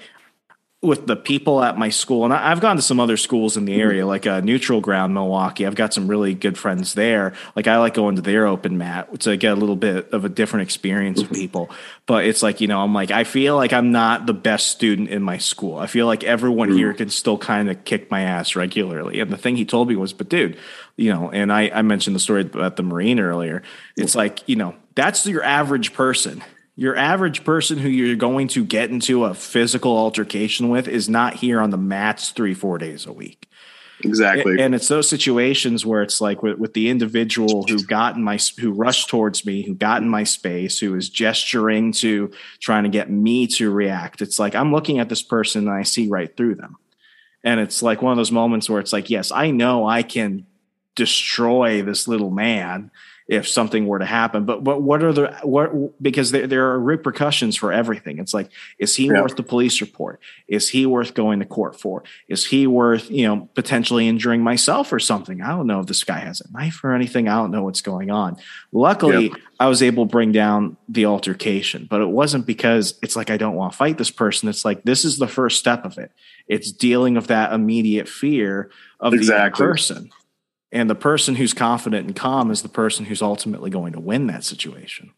[0.82, 3.72] with the people at my school, and I've gone to some other schools in the
[3.72, 3.80] mm-hmm.
[3.80, 5.64] area, like a uh, Neutral Ground, Milwaukee.
[5.64, 7.34] I've got some really good friends there.
[7.54, 10.28] Like I like going to their open mat to get a little bit of a
[10.28, 11.40] different experience with mm-hmm.
[11.40, 11.70] people.
[12.06, 15.10] But it's like you know, I'm like I feel like I'm not the best student
[15.10, 15.78] in my school.
[15.78, 16.78] I feel like everyone mm-hmm.
[16.78, 19.20] here can still kind of kick my ass regularly.
[19.20, 20.58] And the thing he told me was, "But dude,
[20.96, 23.62] you know," and I, I mentioned the story about the Marine earlier.
[23.96, 26.42] It's like you know, that's your average person
[26.74, 31.34] your average person who you're going to get into a physical altercation with is not
[31.34, 33.48] here on the mats three, four days a week.
[34.04, 34.60] Exactly.
[34.60, 38.38] And it's those situations where it's like with, with, the individual who got in my,
[38.58, 42.88] who rushed towards me, who got in my space, who is gesturing to trying to
[42.88, 44.20] get me to react.
[44.20, 46.76] It's like I'm looking at this person and I see right through them.
[47.44, 50.46] And it's like one of those moments where it's like, yes, I know I can
[50.94, 52.90] destroy this little man
[53.28, 54.44] if something were to happen.
[54.44, 58.18] But but what are the what because there, there are repercussions for everything.
[58.18, 59.22] It's like, is he Yeah.
[59.22, 60.20] worth the police report?
[60.48, 62.02] Is he worth going to court for?
[62.28, 65.40] Is he worth, you know, potentially injuring myself or something?
[65.40, 67.28] I don't know if this guy has a knife or anything.
[67.28, 68.36] I don't know what's going on.
[68.72, 69.32] Luckily, Yep.
[69.60, 73.36] I was able to bring down the altercation, but it wasn't because it's like I
[73.36, 74.48] don't want to fight this person.
[74.48, 76.10] It's like this is the first step of it.
[76.48, 79.64] It's dealing with that immediate fear of the Exactly.
[79.64, 80.10] other person.
[80.72, 84.26] And the person who's confident and calm is the person who's ultimately going to win
[84.28, 85.12] that situation.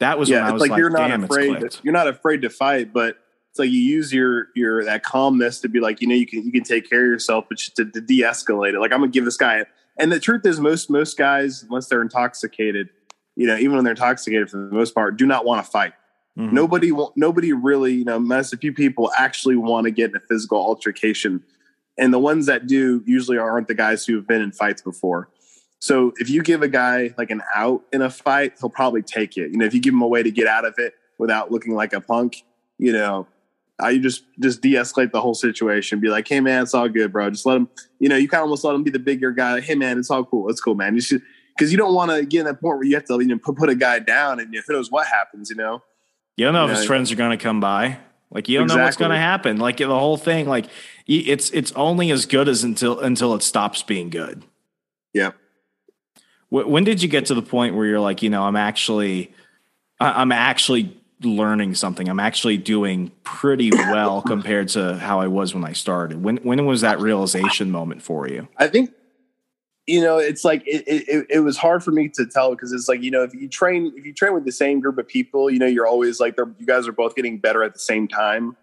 [0.00, 1.60] That was when yeah, I it's was like, like, you're not afraid.
[1.60, 3.16] To, you're not afraid to fight, but
[3.50, 6.44] it's like you use your your that calmness to be like, you know, you can
[6.44, 8.80] you can take care of yourself, but just to, to de-escalate it.
[8.80, 9.64] Like I'm gonna give this guy.
[9.98, 12.88] And the truth is, most most guys, once they're intoxicated,
[13.36, 15.92] you know, even when they're intoxicated for the most part, do not want to fight.
[16.38, 16.52] Mhm.
[16.52, 20.20] Nobody, nobody really, you know, unless a few people actually want to get in a
[20.20, 21.44] physical altercation,
[21.98, 25.28] and the ones that do usually aren't the guys who have been in fights before.
[25.78, 29.36] So if you give a guy like an out in a fight, he'll probably take
[29.36, 29.50] it.
[29.50, 31.74] You know, if you give him a way to get out of it without looking
[31.74, 32.44] like a punk,
[32.78, 33.26] you know,
[33.84, 35.98] you just just de-escalate the whole situation.
[35.98, 37.30] Be like, hey man, it's all good, bro.
[37.30, 37.68] Just let him.
[37.98, 39.60] You know, you kind of almost let him be the bigger guy.
[39.60, 40.48] Hey man, it's all cool.
[40.50, 40.94] It's cool, man.
[40.94, 41.20] You should
[41.58, 43.38] because you don't want to get in that point where you have to you know
[43.38, 45.50] put, put a guy down and who knows what happens.
[45.50, 45.82] You know.
[46.36, 46.76] You don't know if Yeah.
[46.76, 47.98] his friends are going to come by.
[48.30, 49.58] Like you don't know what's going to happen.
[49.58, 50.48] Like the whole thing.
[50.48, 50.66] Like
[51.06, 54.42] it's it's only as good as until until it stops being good.
[55.12, 55.32] Yeah.
[56.48, 59.32] Wh- When did you get to the point where you're like, you know, I'm actually,
[60.00, 62.08] I'm actually learning something.
[62.08, 66.22] I'm actually doing pretty well compared to how I was when I started.
[66.22, 68.48] When when was that realization moment for you?
[68.56, 68.90] I think
[69.86, 72.88] you know it's like it, it, it was hard for me to tell because it's
[72.88, 75.50] like you know if you train if you train with the same group of people
[75.50, 78.06] you know you're always like they're you guys are both getting better at the same
[78.06, 78.56] time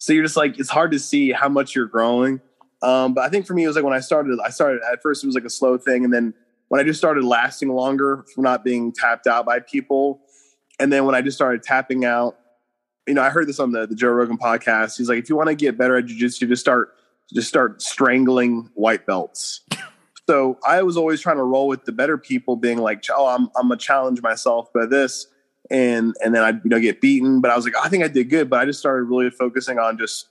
[0.00, 2.40] so you're just like it's hard to see how much you're growing.
[2.82, 5.02] Um, but i think for me it was like when i started i started at
[5.02, 6.04] first it was like a slow thing.
[6.04, 6.34] And then
[6.68, 10.22] when i just started lasting longer from not being tapped out by people.
[10.78, 12.36] And then when i just started tapping out
[13.06, 14.96] you know i heard this on the, the joe rogan podcast.
[14.96, 16.94] He's like if you want to get better at jiu-jitsu just start
[17.32, 19.60] just start strangling white belts.
[20.30, 23.50] So I was always trying to roll with the better people, being like, "Oh, I'm
[23.56, 25.26] I'm gonna challenge myself by this,"
[25.70, 27.40] and and then I you know get beaten.
[27.40, 28.50] But I was like, I think I did good.
[28.50, 30.28] But I just started really focusing on just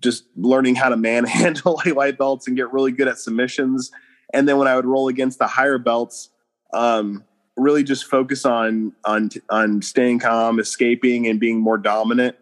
[0.00, 3.90] just learning how to manhandle white belts and get really good at submissions.
[4.32, 6.30] And then when I would roll against the higher belts,
[6.72, 7.24] um,
[7.56, 12.36] really just focus on on on staying calm, escaping, and being more dominant.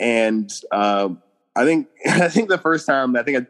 [0.00, 1.10] And uh,
[1.54, 3.46] I think I think the first time I think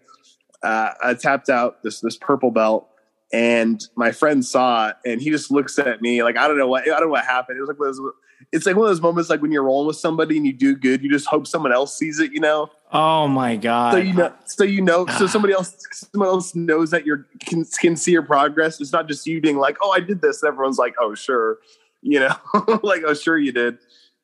[0.62, 2.88] I uh, I tapped out this this purple belt,
[3.32, 6.66] and my friend saw it, and he just looks at me like I don't know
[6.66, 7.58] what I don't know what happened.
[7.58, 8.12] It was like one of those,
[8.52, 10.76] it's like one of those moments like when you're rolling with somebody and you do
[10.76, 12.70] good, you just hope someone else sees it, you know.
[12.92, 13.92] Oh my god!
[13.92, 15.26] So you know, so you know, so ah.
[15.26, 15.74] somebody else,
[16.12, 18.80] someone else knows that you're can can see your progress.
[18.80, 21.58] It's not just you being like, "Oh, I did this." And everyone's like, "Oh, sure,"
[22.02, 22.34] you know,
[22.82, 23.78] like, "Oh, sure, you did."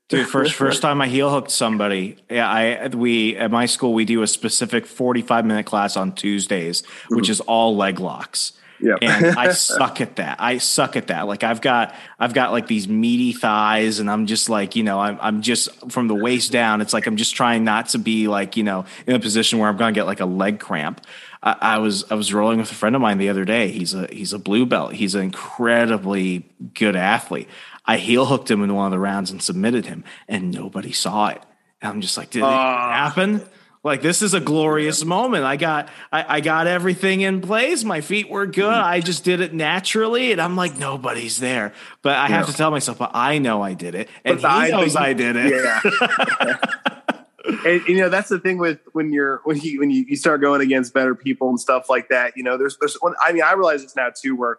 [0.08, 4.04] Dude, first first time I heel hooked somebody, yeah, I we at my school we
[4.04, 7.32] do a specific forty five minute class on Tuesdays, which mm-hmm.
[7.32, 8.52] is all leg locks.
[8.80, 8.96] Yeah.
[9.00, 10.36] and I suck at that.
[10.40, 11.26] I suck at that.
[11.26, 15.00] Like I've got I've got like these meaty thighs, and I'm just like you know
[15.00, 16.80] I'm I'm just from the waist down.
[16.80, 19.68] It's like I'm just trying not to be like you know in a position where
[19.68, 21.00] I'm going to get like a leg cramp.
[21.42, 23.68] I, I was I was rolling with a friend of mine the other day.
[23.68, 24.94] He's a he's a blue belt.
[24.94, 27.48] He's an incredibly good athlete.
[27.84, 31.28] I heel hooked him in one of the rounds and submitted him, and nobody saw
[31.28, 31.42] it.
[31.80, 32.92] And I'm just like, did it ah.
[32.92, 33.42] happen?
[33.84, 35.44] Like this is a glorious moment.
[35.44, 37.84] I got I, I got everything in place.
[37.84, 38.64] My feet were good.
[38.64, 38.88] Mm-hmm.
[38.88, 41.72] I just did it naturally, and I'm like, nobody's there.
[42.02, 44.56] But I have to tell myself, but I know I did it, and But he
[44.56, 45.52] I knows I did it.
[45.52, 46.58] Yeah.
[47.64, 50.40] and you know that's the thing with when you're when you when you, you start
[50.40, 52.36] going against better people and stuff like that.
[52.36, 54.58] You know, there's there's one- I mean I realize this now too, where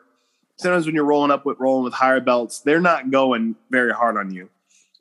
[0.57, 4.17] sometimes when you're rolling up with rolling with higher belts, they're not going very hard
[4.17, 4.49] on you.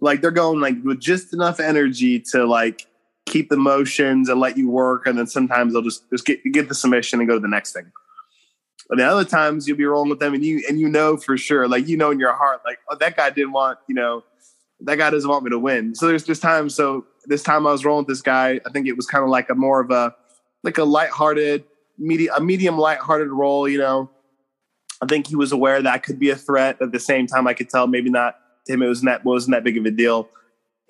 [0.01, 2.87] Like they're going like with just enough energy to like
[3.29, 6.68] keep the motions and let you work, and then sometimes they'll just just get get
[6.68, 7.91] the submission and go to the next thing.
[8.89, 11.37] But the other times you'll be rolling with them and you and you know for
[11.37, 14.24] sure, like you know in your heart, like oh that guy didn't want you know
[14.81, 15.95] that guy doesn't want me to win.
[15.95, 16.70] So there's this time.
[16.70, 18.61] So this time I was rolling with this guy.
[18.66, 20.14] I think it was kind of like a more of a
[20.62, 21.64] like a lighthearted,
[21.99, 23.68] medium, a medium lighthearted roll.
[23.68, 24.11] You know,
[25.03, 26.81] I think he was aware that I could be a threat.
[26.81, 28.83] At the same time, I could tell maybe not to him.
[28.83, 30.29] It wasn't that wasn't that big of a deal.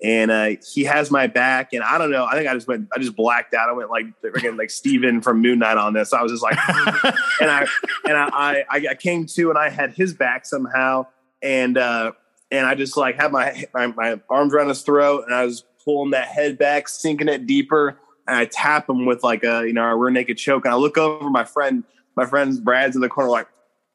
[0.01, 2.25] And uh, he has my back, and I don't know.
[2.25, 2.87] I think I just went.
[2.95, 3.67] I just blacked out.
[3.67, 6.13] I went like again, like Steven from Moon Knight on this.
[6.13, 6.57] I was just like,
[7.41, 7.67] and I
[8.05, 11.07] and I, I I came to, and I had his back somehow,
[11.41, 12.13] and uh,
[12.51, 15.65] and I just like had my, my my arms around his throat, and I was
[15.83, 19.73] pulling that head back, sinking it deeper, and I tap him with like a you
[19.73, 21.83] know a rear naked choke, and I look over my friend,
[22.15, 23.47] my friend's Brad's in the corner like,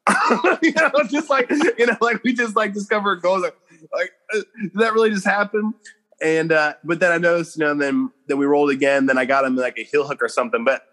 [0.61, 3.43] you know, just like you know, like we just like discovered goals.
[3.43, 3.57] Like,
[3.93, 5.73] like uh, did that really just happen?
[6.21, 9.05] And uh, but then I noticed, you know, and then then we rolled again.
[9.05, 10.63] Then I got him like a heel hook or something.
[10.63, 10.83] But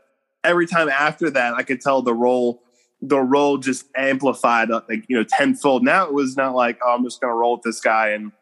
[0.43, 2.63] every time after that, I could tell the roll,
[3.01, 5.85] the roll just amplified uh, like you know tenfold.
[5.85, 8.33] Now it was not like oh, I'm just gonna roll with this guy, and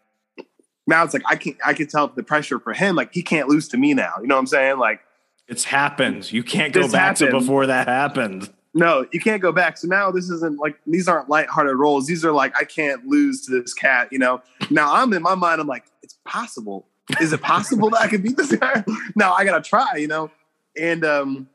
[0.86, 2.96] now it's like I can't I can tell the pressure for him.
[2.96, 4.14] Like he can't lose to me now.
[4.20, 4.78] You know what I'm saying?
[4.78, 5.01] Like
[5.48, 6.32] It's happened.
[6.32, 8.53] You can't go back to before that happened.
[8.72, 9.78] No, you can't go back.
[9.78, 12.06] So now this isn't like these aren't lighthearted rolls.
[12.06, 14.08] These are like I can't lose to this cat.
[14.12, 14.42] You know.
[14.70, 15.60] Now I'm in my mind.
[15.60, 16.86] I'm like it's possible.
[17.20, 18.84] Is it possible that I could beat this guy?
[19.16, 19.96] no, I gotta try.
[19.96, 20.30] You know.
[20.78, 21.48] And um,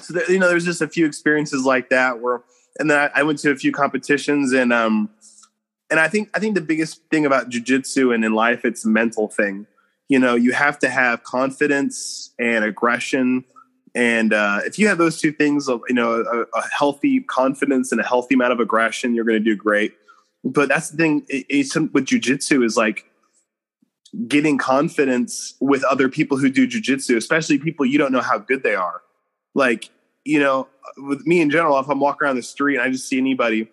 [0.00, 2.42] so that, you know, there's just a few experiences like that where,
[2.78, 5.10] and then I, I went to a few competitions and um,
[5.90, 8.88] and I think I think the biggest thing about jujitsu and in life it's a
[8.88, 9.66] mental thing.
[10.08, 13.44] You know, you have to have confidence and aggression
[13.94, 18.00] and uh, if you have those two things, you know, a, a healthy confidence and
[18.00, 19.94] a healthy amount of aggression, you're going to do great.
[20.44, 23.04] But that's the thing it, it's, with jujitsu is like
[24.26, 28.62] getting confidence with other people who do jujitsu, especially people you don't know how good
[28.62, 29.02] they are.
[29.54, 29.90] Like,
[30.24, 33.08] you know, with me in general, if I'm walking around the street and I just
[33.08, 33.68] see anybody,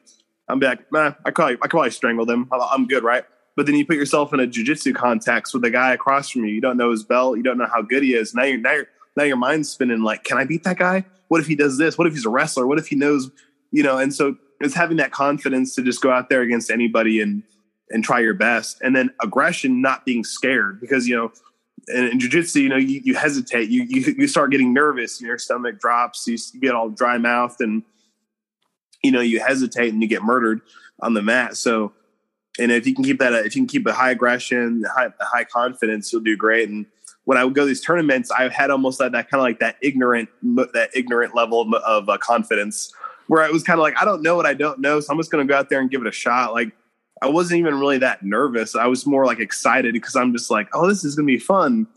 [0.48, 2.50] I'm like, nah, I probably, I could probably strangle them.
[2.52, 3.26] I'm good, right?
[3.56, 6.54] But then you put yourself in a jujitsu context with a guy across from you.
[6.54, 7.38] You don't know his belt.
[7.38, 8.34] You don't know how good he is.
[8.34, 8.88] Now you're now you're
[9.18, 10.04] now your mind's spinning.
[10.04, 11.04] Like, can I beat that guy?
[11.28, 11.98] What if he does this?
[11.98, 12.66] What if he's a wrestler?
[12.66, 13.30] What if he knows?
[13.72, 13.98] You know.
[13.98, 17.44] And so it's having that confidence to just go out there against anybody and
[17.90, 18.82] and try your best.
[18.82, 21.32] And then aggression, not being scared because you know.
[21.90, 25.38] In, in jiu-jitsu, you know, you, you hesitate, you, you you start getting nervous, your
[25.38, 27.82] stomach drops, you, you get all dry mouthed, and
[29.02, 30.60] you know you hesitate and you get murdered
[31.00, 31.56] on the mat.
[31.56, 31.94] So,
[32.60, 35.46] and if you can keep that, if you can keep a high aggression, high, high
[35.46, 36.68] confidence, you'll do great.
[36.68, 36.88] And
[37.28, 39.60] when I would go to these tournaments, I had almost that, that kind of like
[39.60, 42.94] that ignorant, that ignorant level of, of uh, confidence,
[43.28, 45.20] where I was kind of like I don't know what I don't know, so I'm
[45.20, 46.54] just going to go out there and give it a shot.
[46.54, 46.72] Like
[47.22, 48.78] I wasn't even really that nervous.
[48.78, 51.38] I was more like excited because I'm just like, oh, this is going to be
[51.38, 51.88] fun.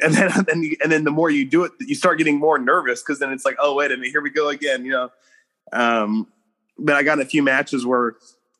[0.00, 2.56] And then, and then, and then the more you do it, you start getting more
[2.56, 5.10] nervous because then it's like, oh, wait a minute, here we go again, you know.
[5.72, 6.28] Um,
[6.78, 8.14] but I got in a few matches where,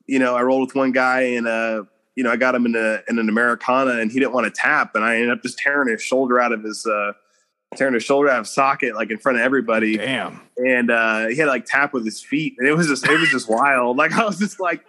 [0.08, 1.84] you know, I rolled with one guy and uh,
[2.14, 4.50] you know, I got him in a in an Americana and he didn't want to
[4.50, 7.12] tap, and I ended up just tearing his shoulder out of his uh
[7.76, 9.96] tearing his shoulder out of socket like in front of everybody.
[9.96, 10.40] Damn.
[10.58, 12.54] And uh he had like tap with his feet.
[12.58, 13.96] And it was just it was just wild.
[14.02, 14.84] Like I was just like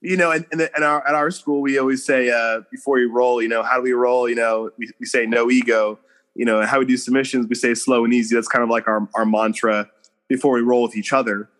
[0.00, 3.12] you know, and, and at our at our school we always say uh before you
[3.12, 4.28] roll, you know, how do we roll?
[4.28, 5.98] You know, we, we say no ego,
[6.34, 8.34] you know, and how we do submissions, we say slow and easy.
[8.34, 9.90] That's kind of like our our mantra
[10.28, 11.50] before we roll with each other.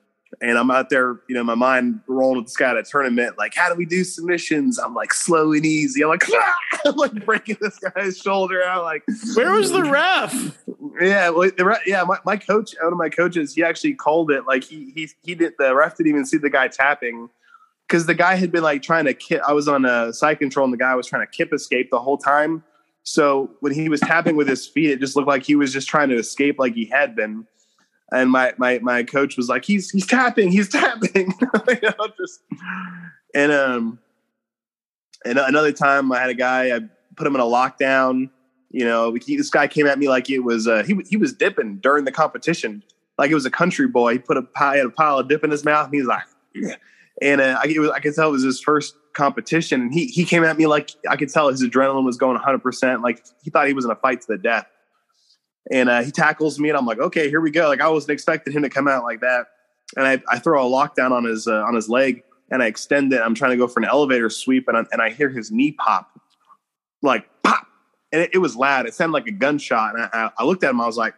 [0.41, 3.39] And I'm out there, you know, my mind rolling with this guy at a tournament,
[3.39, 4.78] like, how do we do submissions?
[4.78, 6.03] I'm like slow and easy.
[6.03, 6.24] I'm like,
[6.85, 8.85] I'm like breaking this guy's shoulder out.
[8.85, 9.05] Like,
[9.35, 10.59] Where was the ref?
[11.01, 14.47] yeah, well, the yeah, my, my coach, one of my coaches, he actually called it.
[14.47, 17.28] Like, he he he did the ref didn't even see the guy tapping
[17.87, 19.43] because the guy had been like trying to kip.
[19.47, 22.01] I was on a side control, and the guy was trying to kip escape the
[22.01, 22.64] whole time.
[23.05, 25.89] So when he was tapping with his feet, it just looked like he was just
[25.89, 27.47] trying to escape, like he had been.
[28.15, 31.35] And my my my coach was like, "He's he's tapping, he's tapping."
[31.69, 32.41] you know, just
[33.35, 33.99] and um,
[35.25, 36.81] and another time I had a guy, I
[37.17, 38.31] put him in a lockdown.
[38.71, 41.33] You know, he, this guy came at me like it was uh, he he was
[41.33, 42.83] dipping during the competition,
[43.19, 44.15] like it was a country boy.
[44.15, 46.25] He put a pie, had a pile of dip in his mouth, and he's like,
[47.23, 50.25] and uh, I, was, I could tell it was his first competition, and he he
[50.25, 52.59] came at me like I could tell his adrenaline was going 100.
[52.59, 54.67] percent Like he thought he was in a fight to the death,
[55.71, 57.69] and uh, he tackles me, and I'm like, okay, here we go.
[57.69, 59.47] Like I wasn't expecting him to come out like that,
[59.97, 63.12] and I, I throw a lockdown on his uh, on his leg, and I extend
[63.12, 63.21] it.
[63.21, 65.73] I'm trying to go for an elevator sweep, and I, and I hear his knee
[65.73, 66.21] pop,
[67.03, 67.67] like pop,
[68.12, 68.87] and it, it was loud.
[68.87, 70.81] It sounded like a gunshot, and I, I, looked at him.
[70.81, 71.15] I was like,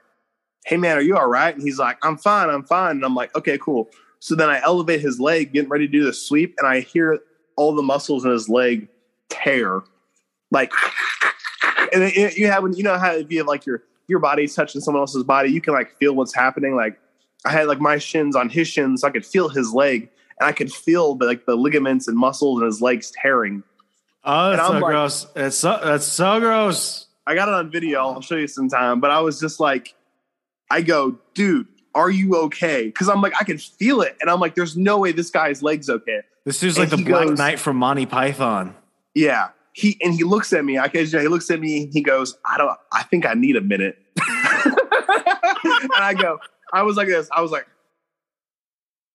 [0.64, 3.14] "Hey man, are you all right?" And he's like, "I'm fine, I'm fine." And I'm
[3.14, 3.90] like, "Okay, cool."
[4.20, 7.18] So then I elevate his leg, getting ready to do the sweep, and I hear
[7.56, 8.88] all the muscles in his leg
[9.28, 9.82] tear,
[10.50, 10.72] like,
[11.92, 14.18] and it, it- you have when you know how if you have like your your
[14.18, 16.76] body's touching someone else's body, you can like feel what's happening.
[16.76, 16.98] Like
[17.44, 20.08] I had like my shins on his shins, so I could feel his leg,
[20.40, 23.62] and I could feel the, like the ligaments and muscles in his legs tearing.
[24.24, 25.26] Oh, that's so like- gross.
[25.36, 27.06] It's so that's so gross.
[27.26, 28.00] I got it on video.
[28.00, 29.00] I'll show you sometime.
[29.00, 29.94] But I was just like,
[30.70, 32.86] I go, dude, are you okay?
[32.86, 35.62] Because I'm like, I can feel it, and I'm like, there's no way this guy's
[35.62, 36.20] leg's okay.
[36.44, 38.76] This dude's like the he Black goes- Knight from Monty Python.
[39.14, 39.48] Yeah.
[39.76, 40.78] He and he looks at me.
[40.78, 41.90] I can, he looks at me.
[41.92, 42.70] He goes, I don't.
[42.92, 43.98] I think I need a minute.
[44.16, 46.38] and I go,
[46.72, 47.28] I was like this.
[47.30, 47.66] I was like,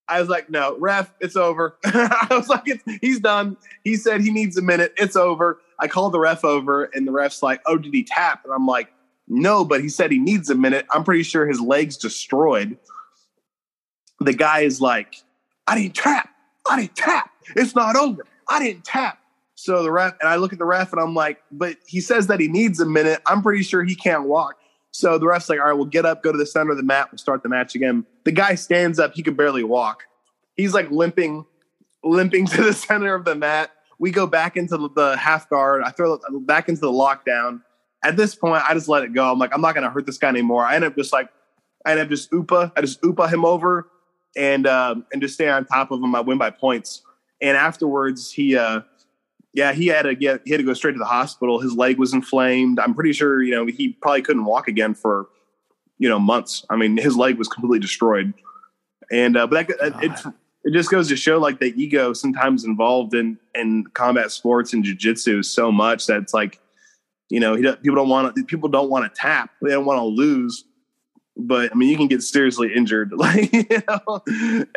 [0.07, 1.77] I was like, no, ref, it's over.
[1.85, 2.67] I was like,
[3.01, 3.57] he's done.
[3.83, 4.93] He said he needs a minute.
[4.97, 5.59] It's over.
[5.79, 8.41] I called the ref over, and the ref's like, oh, did he tap?
[8.43, 8.89] And I'm like,
[9.27, 10.85] no, but he said he needs a minute.
[10.91, 12.77] I'm pretty sure his leg's destroyed.
[14.19, 15.15] The guy is like,
[15.65, 16.29] I didn't tap.
[16.69, 17.31] I didn't tap.
[17.55, 18.27] It's not over.
[18.47, 19.17] I didn't tap.
[19.61, 22.25] So the ref, and I look at the ref and I'm like, but he says
[22.27, 23.21] that he needs a minute.
[23.27, 24.55] I'm pretty sure he can't walk.
[24.89, 26.83] So the ref's like, all right, we'll get up, go to the center of the
[26.83, 28.03] mat, we'll start the match again.
[28.23, 30.05] The guy stands up, he can barely walk.
[30.55, 31.45] He's like limping,
[32.03, 33.69] limping to the center of the mat.
[33.99, 35.83] We go back into the, half guard.
[35.83, 37.61] I throw back into the lockdown.
[38.03, 39.31] At this point, I just let it go.
[39.31, 40.65] I'm like, I'm not gonna hurt this guy anymore.
[40.65, 41.29] I end up just like,
[41.85, 42.73] I end up just upa.
[42.75, 43.87] I just upa him over
[44.35, 46.15] and um, and just stay on top of him.
[46.15, 47.03] I win by points.
[47.41, 48.81] And afterwards, he uh,
[49.53, 51.59] yeah, he had to get he had to go straight to the hospital.
[51.59, 52.79] His leg was inflamed.
[52.79, 55.27] I'm pretty sure you know he probably couldn't walk again for
[55.97, 56.65] you know months.
[56.69, 58.33] I mean, his leg was completely destroyed.
[59.11, 60.33] And uh, but that it
[60.63, 64.85] it just goes to show like the ego sometimes involved in in combat sports and
[64.85, 66.59] jujitsu is so much that it's like
[67.29, 69.51] you know he, people don't want to people don't want to tap.
[69.61, 70.63] They don't want to lose
[71.37, 74.21] but I mean, you can get seriously injured, like you know,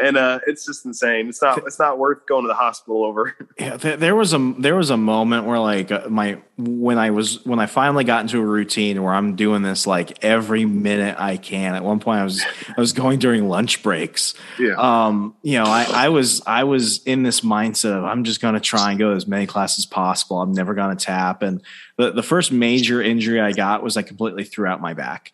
[0.03, 1.29] and uh, it's just insane.
[1.29, 3.35] It's not it's not worth going to the hospital over.
[3.57, 7.45] Yeah, there was a there was a moment where like uh, my when I was
[7.45, 11.37] when I finally got into a routine where I'm doing this like every minute I
[11.37, 11.77] can.
[11.77, 12.45] At one point, I was
[12.77, 14.35] I was going during lunch breaks.
[14.59, 14.75] Yeah.
[14.77, 18.55] Um, you know, I, I was I was in this mindset of I'm just going
[18.55, 20.41] to try and go to as many classes as possible.
[20.41, 21.43] I'm never going to tap.
[21.43, 21.63] And
[21.97, 25.33] the the first major injury I got was I completely threw out my back.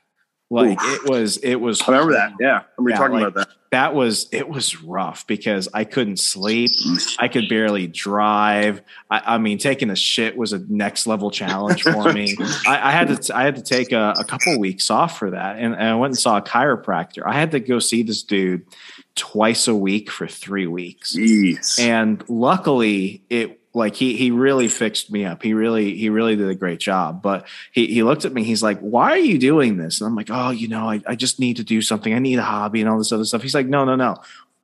[0.53, 1.80] Like it was, it was.
[1.82, 2.32] I remember that.
[2.40, 3.57] Yeah, we yeah, talking like, about that.
[3.70, 6.72] That was it was rough because I couldn't sleep.
[7.20, 8.82] I could barely drive.
[9.09, 12.36] I, I mean, taking a shit was a next level challenge for me.
[12.66, 15.57] I, I, had to I had to take a, a couple weeks off for that,
[15.57, 17.22] and, and I went and saw a chiropractor.
[17.24, 18.66] I had to go see this dude
[19.14, 21.16] twice a week for three weeks.
[21.16, 21.78] Jeez.
[21.78, 25.43] And luckily, it like he he really fixed me up.
[25.43, 27.23] He really he really did a great job.
[27.23, 28.43] But he he looked at me.
[28.43, 31.14] He's like, "Why are you doing this?" And I'm like, "Oh, you know, I, I
[31.14, 32.12] just need to do something.
[32.12, 34.16] I need a hobby and all this other stuff." He's like, "No, no, no.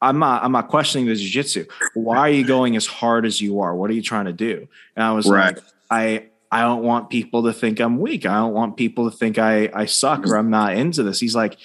[0.02, 1.66] I'm not I'm not questioning the jiu-jitsu.
[1.94, 3.74] Why are you going as hard as you are?
[3.74, 5.54] What are you trying to do?" And I was right.
[5.54, 8.26] like, "I I don't want people to think I'm weak.
[8.26, 11.36] I don't want people to think I I suck or I'm not into this." He's
[11.36, 11.58] like,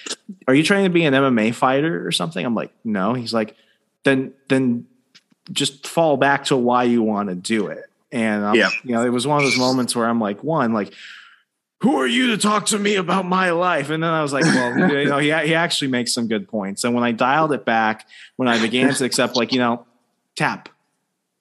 [0.48, 3.56] "Are you trying to be an MMA fighter or something?" I'm like, "No." He's like,
[4.04, 4.86] "Then then
[5.52, 7.86] just fall back to why you want to do it.
[8.12, 8.70] And um, yeah.
[8.84, 10.94] you know, it was one of those moments where I'm like, one, like,
[11.80, 13.90] who are you to talk to me about my life?
[13.90, 16.84] And then I was like, well, you know, he, he actually makes some good points.
[16.84, 19.86] And when I dialed it back, when I began to accept, like, you know,
[20.36, 20.70] tap,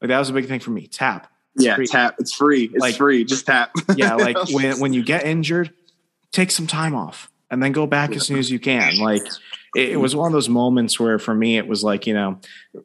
[0.00, 0.86] like that was a big thing for me.
[0.86, 1.30] Tap.
[1.56, 1.86] It's yeah, free.
[1.86, 2.14] tap.
[2.18, 2.64] It's free.
[2.64, 3.24] It's like, free.
[3.24, 3.72] Just tap.
[3.96, 5.72] yeah, like when when you get injured,
[6.32, 8.16] take some time off and then go back yeah.
[8.16, 8.96] as soon as you can.
[8.98, 9.22] Like
[9.74, 12.38] it, it, was one of those moments where for me it was like you know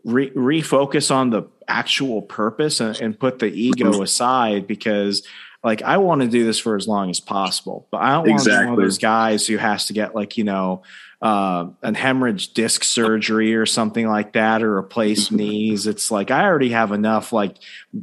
[0.04, 5.26] re- refocus on the actual purpose and, and put the ego aside because
[5.64, 8.42] like I want to do this for as long as possible, but I don't want
[8.42, 8.54] exactly.
[8.54, 10.84] to be one of those guys who has to get like you know
[11.26, 15.88] uh, an hemorrhage disc surgery or something like that, or replace knees.
[15.88, 17.56] It's like I already have enough like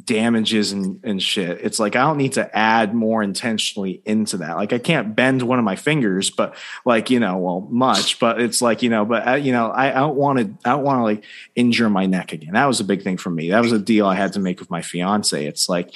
[0.05, 1.61] damages and, and shit.
[1.63, 4.57] It's like I don't need to add more intentionally into that.
[4.57, 8.19] Like I can't bend one of my fingers, but like you know, well, much.
[8.19, 10.69] But it's like you know, but uh, you know, I, I don't want to.
[10.69, 11.23] I don't want to like
[11.55, 12.55] injure my neck again.
[12.55, 13.51] That was a big thing for me.
[13.51, 15.47] That was a deal I had to make with my fiance.
[15.47, 15.93] It's like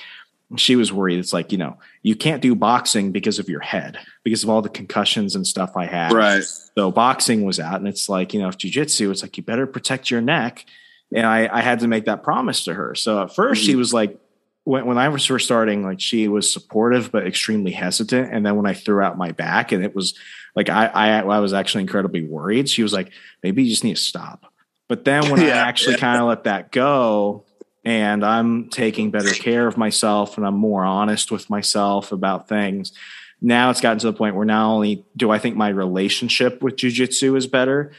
[0.55, 1.18] she was worried.
[1.18, 4.62] It's like, you know, you can't do boxing because of your head, because of all
[4.62, 6.12] the concussions and stuff I had.
[6.12, 6.45] Right.
[6.77, 7.77] So boxing was out.
[7.77, 10.66] And it's like, you know, if jujitsu, it's like, you better protect your neck.
[11.14, 12.95] And I, I had to make that promise to her.
[12.95, 13.55] So at 1st mm-hmm.
[13.55, 14.18] she was like,
[14.64, 18.33] when, when I was first starting, like she was supportive, but extremely hesitant.
[18.33, 20.18] And then when I threw out my back and it was
[20.55, 22.68] like, I, I, I was actually incredibly worried.
[22.68, 23.11] She was like,
[23.43, 24.53] maybe you just need to stop.
[24.89, 26.01] But then when yeah, I actually yeah.
[26.01, 27.45] kind of let that go,
[27.87, 32.93] and I'm taking better care of myself and I'm more honest with myself about things.
[33.41, 36.76] Now it's gotten to the point where not only do I think my relationship with
[36.76, 37.93] jujitsu is better,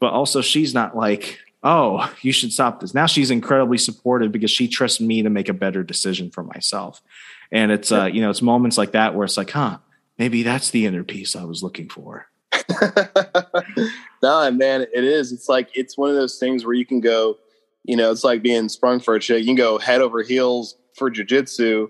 [0.00, 2.94] but also she's not like, oh, you should stop this.
[2.94, 7.00] Now she's incredibly supportive because she trusts me to make a better decision for myself.
[7.50, 9.78] And it's uh, you know, it's moments like that where it's like, huh,
[10.18, 12.26] maybe that's the inner peace I was looking for.
[14.22, 15.32] no, man, it is.
[15.32, 17.38] It's like it's one of those things where you can go,
[17.84, 19.40] you know, it's like being sprung for a chick.
[19.40, 21.88] You can go head over heels for jujitsu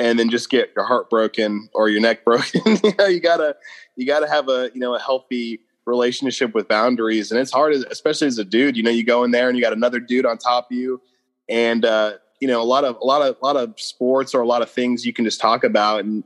[0.00, 2.78] and then just get your heart broken or your neck broken.
[2.82, 3.54] you know, you gotta
[3.96, 8.26] you gotta have a you know a healthy relationship with boundaries, and it's hard, especially
[8.26, 8.76] as a dude.
[8.76, 11.00] You know, you go in there and you got another dude on top of you,
[11.48, 14.40] and uh, you know a lot of a lot of a lot of sports or
[14.40, 16.24] a lot of things you can just talk about, and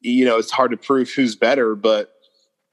[0.00, 2.12] you know it's hard to prove who's better, but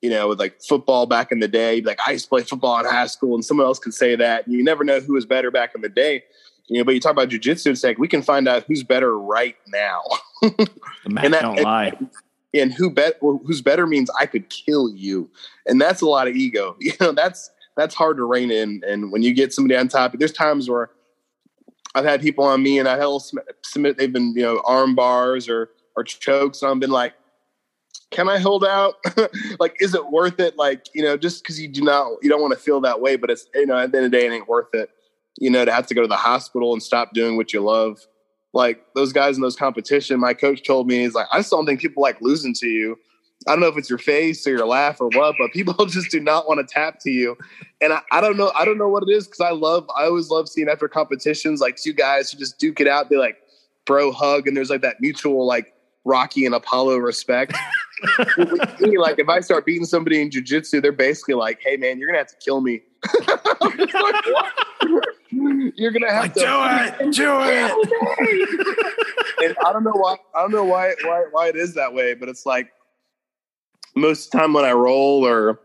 [0.01, 2.79] you know, with like football back in the day, like I used to play football
[2.79, 4.47] in high school, and someone else could say that.
[4.47, 6.23] You never know who was better back in the day.
[6.69, 9.17] You know, but you talk about jujitsu, it's like we can find out who's better
[9.17, 10.03] right now.
[10.41, 11.87] and that, don't lie.
[11.87, 12.09] And,
[12.53, 15.29] and who bet who's better means I could kill you,
[15.65, 16.75] and that's a lot of ego.
[16.81, 18.83] You know, that's that's hard to rein in.
[18.87, 20.91] And when you get somebody on top, there's times where
[21.95, 23.23] I've had people on me and I held
[23.63, 23.97] submit.
[23.97, 27.13] They've been you know arm bars or or chokes, and I've been like,
[28.11, 28.95] can I hold out?
[29.59, 30.57] like, is it worth it?
[30.57, 33.15] Like, you know, just because you do not, you don't want to feel that way,
[33.15, 34.89] but it's, you know, at the end of the day, it ain't worth it,
[35.37, 37.99] you know, to have to go to the hospital and stop doing what you love.
[38.53, 41.65] Like those guys in those competition, my coach told me, he's like, I just don't
[41.65, 42.97] think people like losing to you.
[43.47, 46.11] I don't know if it's your face or your laugh or what, but people just
[46.11, 47.37] do not want to tap to you.
[47.79, 50.05] And I, I don't know, I don't know what it is because I love, I
[50.05, 53.37] always love seeing after competitions like two guys who just duke it out, they like
[53.89, 55.73] bro hug, and there's like that mutual like
[56.05, 57.57] Rocky and Apollo respect.
[58.37, 62.19] like if I start beating somebody in jujitsu, they're basically like, "Hey, man, you're gonna
[62.19, 62.81] have to kill me."
[65.79, 68.75] you're gonna have like, to do it, do it.
[69.45, 70.17] and I don't know why.
[70.35, 72.71] I don't know why why why it is that way, but it's like
[73.95, 75.59] most of the time when I roll or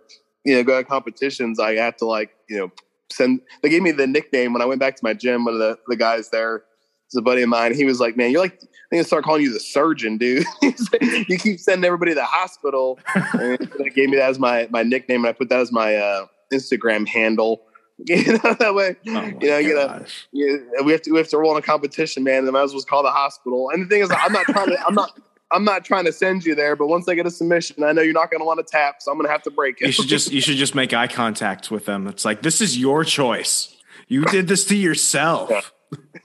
[0.45, 2.73] you know go to competitions, I have to like you know
[3.11, 3.41] send.
[3.62, 5.45] They gave me the nickname when I went back to my gym.
[5.45, 6.65] One of the the guys there
[7.11, 7.75] is a buddy of mine.
[7.75, 10.45] He was like, "Man, you're like." I think I start calling you the surgeon, dude.
[10.62, 13.01] you keep sending everybody to the hospital.
[13.33, 15.97] and they gave me that as my my nickname, and I put that as my
[15.97, 17.62] uh, Instagram handle.
[18.07, 18.97] You know that way.
[19.07, 21.63] Oh you know, you know, you, we have to we have to roll in a
[21.63, 22.43] competition, man.
[22.43, 23.71] And might as well call the hospital.
[23.71, 24.87] And the thing is, I'm not trying to.
[24.87, 25.19] I'm not.
[25.53, 28.03] I'm not trying to send you there, but once I get a submission, I know
[28.03, 29.87] you're not going to want to tap, so I'm going to have to break it.
[29.87, 32.09] You should just you should just make eye contact with them.
[32.09, 33.77] It's like this is your choice.
[34.09, 35.51] You did this to yourself.
[35.51, 35.61] Yeah.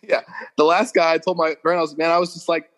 [0.01, 0.21] yeah.
[0.57, 2.69] The last guy I told my friend, I was, man, I was just like,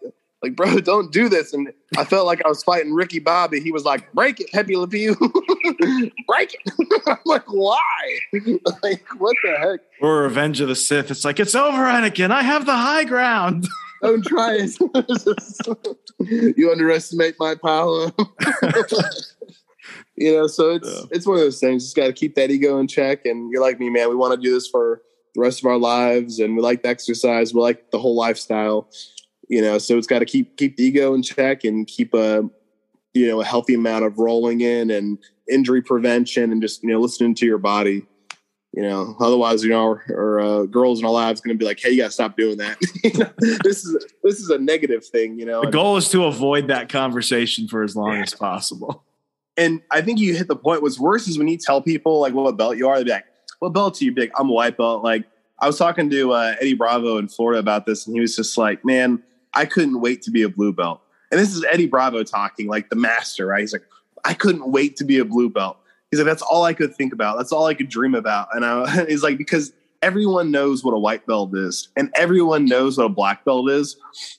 [0.41, 1.53] like, bro, don't do this.
[1.53, 3.59] And I felt like I was fighting Ricky Bobby.
[3.59, 5.15] He was like, break it, Pepe Le Pew.
[6.27, 7.01] break it.
[7.07, 8.19] I'm like, why?
[8.83, 9.79] like, what the heck?
[10.01, 11.11] Or Revenge of the Sith.
[11.11, 12.31] It's like, it's over, Anakin.
[12.31, 13.67] I have the high ground.
[14.01, 16.57] don't try it.
[16.57, 18.11] you underestimate my power.
[20.15, 21.03] you know, so it's yeah.
[21.11, 21.83] it's one of those things.
[21.83, 23.25] Just got to keep that ego in check.
[23.25, 24.09] And you're like me, man.
[24.09, 25.01] We want to do this for
[25.35, 28.89] the rest of our lives and we like the exercise we like the whole lifestyle
[29.51, 32.43] you know so it's got to keep keep the ego in check and keep a
[33.13, 36.99] you know a healthy amount of rolling in and injury prevention and just you know
[36.99, 38.05] listening to your body
[38.71, 41.65] you know otherwise you know our, our uh, girls in our lives going to be
[41.65, 42.79] like hey you gotta stop doing that
[43.63, 46.87] this is this is a negative thing you know the goal is to avoid that
[46.87, 48.21] conversation for as long yeah.
[48.21, 49.03] as possible
[49.57, 52.33] and i think you hit the point what's worse is when you tell people like
[52.33, 53.25] what belt you are they're like
[53.61, 54.31] what belt do you big?
[54.35, 55.03] I'm a white belt.
[55.03, 55.25] Like
[55.59, 58.57] I was talking to uh, Eddie Bravo in Florida about this, and he was just
[58.57, 59.21] like, man,
[59.53, 61.01] I couldn't wait to be a blue belt.
[61.31, 63.61] And this is Eddie Bravo talking, like the master, right?
[63.61, 63.85] He's like,
[64.25, 65.77] I couldn't wait to be a blue belt.
[66.09, 67.37] He's like, that's all I could think about.
[67.37, 68.49] That's all I could dream about.
[68.53, 69.71] And I, he's like, because
[70.01, 73.97] everyone knows what a white belt is and everyone knows what a black belt is,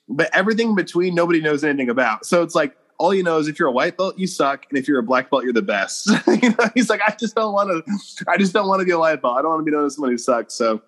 [0.08, 2.26] but everything between nobody knows anything about.
[2.26, 4.78] So it's like, all you know is if you're a white belt, you suck, and
[4.78, 6.08] if you're a black belt, you're the best.
[6.42, 8.24] you know, he's like, I just don't want to.
[8.28, 9.36] I just don't want to be a white belt.
[9.36, 10.54] I don't want to be known as somebody who sucks.
[10.54, 10.80] So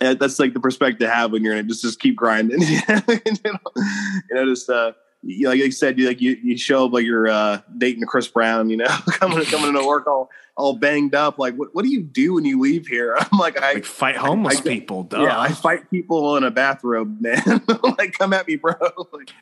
[0.00, 1.66] that's like the perspective to have when you're in it.
[1.66, 2.60] Just just keep grinding.
[2.62, 4.92] you, know, you know, just uh,
[5.22, 8.28] you, like I said, you like you, you show up like you're uh, dating Chris
[8.28, 8.70] Brown.
[8.70, 11.38] You know, coming coming to work all all banged up.
[11.38, 13.16] Like, what, what do you do when you leave here?
[13.32, 15.04] I'm like, I like fight homeless I, people.
[15.04, 15.22] Duh.
[15.22, 17.62] Yeah, I fight people in a bathrobe, man.
[17.98, 18.74] like, come at me, bro.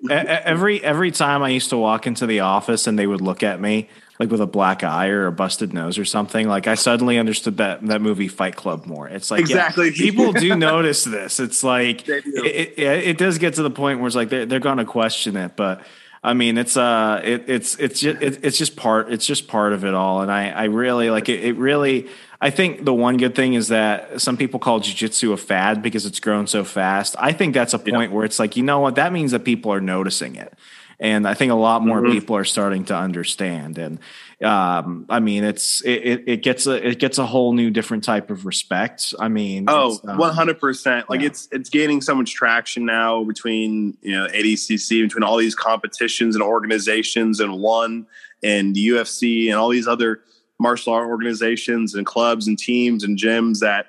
[0.08, 3.60] every every time I used to walk into the office and they would look at
[3.60, 3.88] me
[4.18, 7.58] like with a black eye or a busted nose or something, like I suddenly understood
[7.58, 9.08] that that movie Fight Club more.
[9.08, 11.40] It's like exactly yeah, people do notice this.
[11.40, 14.60] It's like it, it, it, does get to the point where it's like they're they're
[14.60, 15.82] going to question it, but
[16.26, 19.72] I mean, it's uh, it, it's it's just it, it's just part it's just part
[19.72, 21.44] of it all, and I I really like it.
[21.44, 22.08] It really.
[22.38, 26.04] I think the one good thing is that some people call jujitsu a fad because
[26.04, 27.16] it's grown so fast.
[27.18, 28.14] I think that's a point yeah.
[28.14, 30.52] where it's like, you know what, that means that people are noticing it.
[30.98, 32.12] And I think a lot more mm-hmm.
[32.12, 33.78] people are starting to understand.
[33.78, 33.98] And
[34.42, 38.30] um, I mean, it's it, it gets a it gets a whole new different type
[38.30, 39.14] of respect.
[39.18, 41.10] I mean, oh, um, one hundred percent.
[41.10, 41.26] Like yeah.
[41.26, 46.34] it's it's gaining so much traction now between you know ADCC, between all these competitions
[46.34, 48.06] and organizations, and one
[48.42, 50.20] and the UFC and all these other
[50.58, 53.86] martial art organizations and clubs and teams and gyms that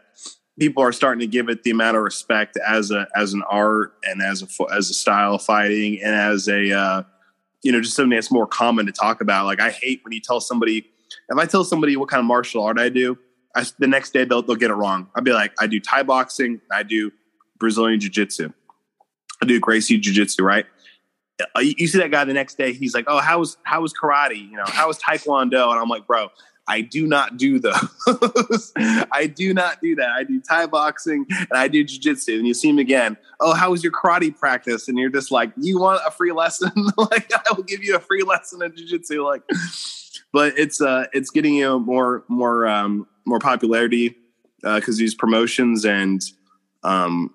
[0.59, 3.93] people are starting to give it the amount of respect as a as an art
[4.03, 7.03] and as a as a style of fighting and as a uh,
[7.63, 9.45] you know, just something that's more common to talk about.
[9.45, 10.85] Like I hate when you tell somebody,
[11.29, 13.17] if I tell somebody what kind of martial art I do,
[13.55, 15.09] I, the next day they'll, they'll get it wrong.
[15.15, 17.11] I'd be like, I do Thai boxing, I do
[17.57, 18.53] Brazilian jiu jitsu,
[19.41, 20.65] I do Gracie jiu jitsu, right?
[21.55, 23.93] Uh, you see that guy the next day, he's like, oh, how was, how was
[23.93, 24.49] karate?
[24.49, 25.69] You know, how was Taekwondo?
[25.69, 26.29] And I'm like, bro,
[26.68, 28.74] I do not do those.
[28.78, 30.09] I do not do that.
[30.09, 32.38] I do Thai boxing and I do jujitsu.
[32.38, 33.18] And you see him again.
[33.39, 34.88] Oh, how was your karate practice?
[34.88, 36.72] And you're just like, you want a free lesson?
[36.97, 39.24] like, I will give you a free lesson in jujitsu.
[39.24, 39.43] Like,
[40.34, 44.15] but it's uh it's getting you more more um more popularity
[44.61, 46.22] because uh, these promotions and
[46.84, 47.34] um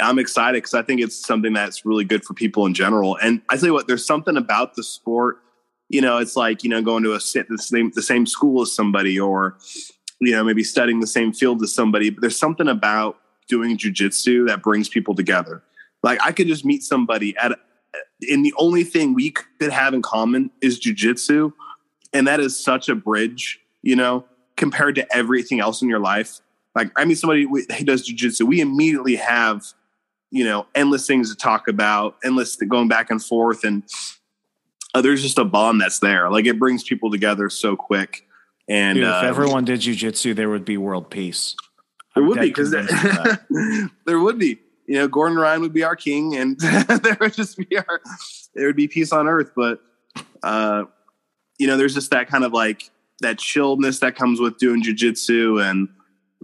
[0.00, 3.16] I'm excited because I think it's something that's really good for people in general.
[3.16, 5.38] And I tell you what, there's something about the sport.
[5.88, 8.72] You know, it's like you know going to a the same the same school as
[8.72, 9.58] somebody, or
[10.20, 12.10] you know maybe studying the same field as somebody.
[12.10, 13.18] But there's something about
[13.48, 15.62] doing jujitsu that brings people together.
[16.02, 17.52] Like I could just meet somebody at,
[18.30, 21.52] and the only thing we could have in common is jujitsu,
[22.12, 24.24] and that is such a bridge, you know,
[24.56, 26.40] compared to everything else in your life.
[26.74, 29.64] Like I mean, somebody who does jujitsu, we immediately have,
[30.30, 33.82] you know, endless things to talk about, endless going back and forth, and
[34.94, 36.30] uh, there's just a bond that's there.
[36.30, 38.26] Like it brings people together so quick.
[38.68, 41.56] And Dude, if uh, everyone did jujitsu, there would be world peace.
[42.14, 43.90] There I'm would be because convinced of that.
[44.06, 44.58] there would be.
[44.86, 48.00] You know, Gordon Ryan would be our king, and there would just be our
[48.54, 49.52] there would be peace on earth.
[49.56, 49.80] But
[50.42, 50.84] uh,
[51.58, 52.90] you know, there's just that kind of like
[53.20, 55.88] that chilledness that comes with doing jujitsu, and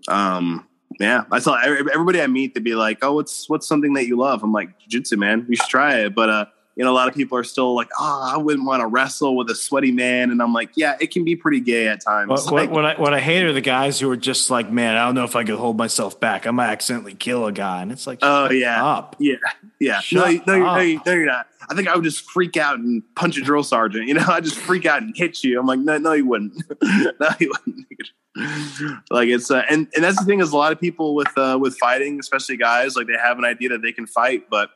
[0.08, 0.66] um,
[0.98, 4.16] yeah, I saw everybody I meet to be like, "Oh, what's what's something that you
[4.16, 5.44] love?" I'm like, "Jiu-jitsu, man.
[5.48, 6.46] You should try it." But uh,
[6.80, 9.36] you know, a lot of people are still like, "Oh, I wouldn't want to wrestle
[9.36, 12.30] with a sweaty man," and I'm like, "Yeah, it can be pretty gay at times."
[12.30, 14.96] What, Like, what I what I hate are the guys who are just like, man,
[14.96, 16.46] I don't know if I could hold myself back.
[16.46, 19.14] I might accidentally kill a guy, and it's like, Oh yeah, up.
[19.18, 19.34] yeah,
[19.78, 20.00] yeah.
[20.10, 21.48] No, no, you're, no, no, you're not.
[21.68, 24.08] I think I would just freak out and punch a drill sergeant.
[24.08, 25.60] You know, I just freak out and hit you.
[25.60, 26.64] I'm like, no, no, you wouldn't.
[26.82, 27.86] no, you wouldn't.
[29.10, 31.58] like it's uh, and and that's the thing is a lot of people with uh,
[31.60, 34.70] with fighting, especially guys, like they have an idea that they can fight, but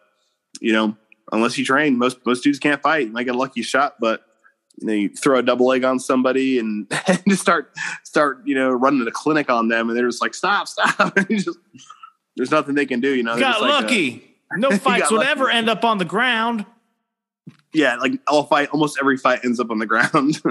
[0.60, 0.96] you know,
[1.32, 3.06] unless you train, most most dudes can't fight.
[3.06, 4.24] You might get a lucky shot, but
[4.78, 7.72] you know, you throw a double leg on somebody and, and just start
[8.02, 11.16] start you know running a clinic on them, and they're just like, stop, stop.
[11.28, 11.58] Just,
[12.36, 13.14] there's nothing they can do.
[13.14, 14.34] You know, got just like, uh, lucky.
[14.56, 15.30] no fights would lucky.
[15.30, 16.66] ever end up on the ground.
[17.72, 20.42] yeah, like all fight, almost every fight ends up on the ground.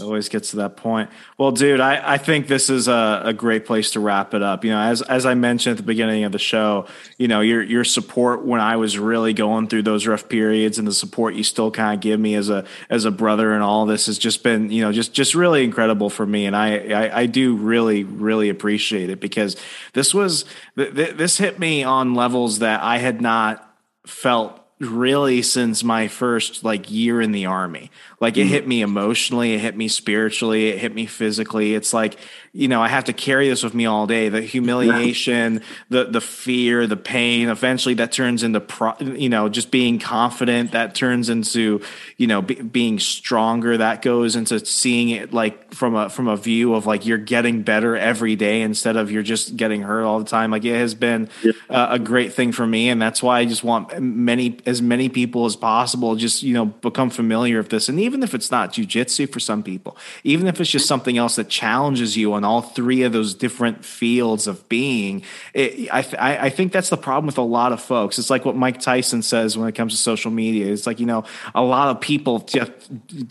[0.00, 1.10] It always gets to that point.
[1.36, 4.64] Well, dude, I, I think this is a, a great place to wrap it up.
[4.64, 6.86] You know, as as I mentioned at the beginning of the show,
[7.16, 10.86] you know, your your support when I was really going through those rough periods and
[10.86, 13.86] the support you still kind of give me as a as a brother and all
[13.86, 16.46] this has just been, you know, just just really incredible for me.
[16.46, 19.56] And I I, I do really, really appreciate it because
[19.92, 20.44] this was
[20.76, 23.64] th- th- this hit me on levels that I had not
[24.06, 27.90] felt really since my first like year in the army.
[28.20, 31.74] Like it hit me emotionally it hit me spiritually it hit me physically.
[31.74, 32.16] It's like
[32.52, 34.28] you know i have to carry this with me all day.
[34.28, 39.70] The humiliation the the fear the pain eventually that turns into pro, you know just
[39.70, 41.80] being confident that turns into
[42.16, 43.76] you know be, being stronger.
[43.76, 47.62] That goes into seeing it like from a from a view of like you're getting
[47.62, 50.50] better every day instead of you're just getting hurt all the time.
[50.50, 51.28] Like it has been
[51.68, 55.08] uh, a great thing for me and that's why i just want many as many
[55.08, 57.88] people as possible just you know become familiar with this.
[57.88, 60.88] And even if it's not jujitsu for some people even if it's just mm-hmm.
[60.88, 65.22] something else that challenges you on all three of those different fields of being
[65.54, 68.18] it, I, th- I I think that's the problem with a lot of folks.
[68.18, 70.72] It's like what mike tyson says when it comes to social media.
[70.72, 72.70] It's like you know a lot of people just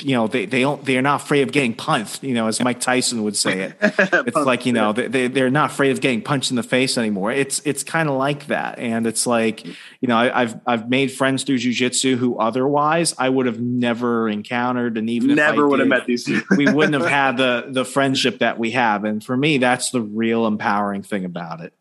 [0.01, 2.79] you know they, they don't they're not afraid of getting punched you know as mike
[2.79, 3.77] tyson would say it.
[4.27, 6.97] It's like you know they, they they're not afraid of getting punched in the face
[6.97, 7.31] anymore.
[7.31, 8.79] It's it's kind of like that.
[8.79, 9.71] And it's like mm-hmm.
[10.01, 14.29] You know I, I've I've made friends through jujitsu who otherwise I would have never
[14.29, 17.65] encountered and even if I Never would have met these we wouldn't have had the
[17.69, 21.73] the friendship that we have and for me that's the real empowering thing about it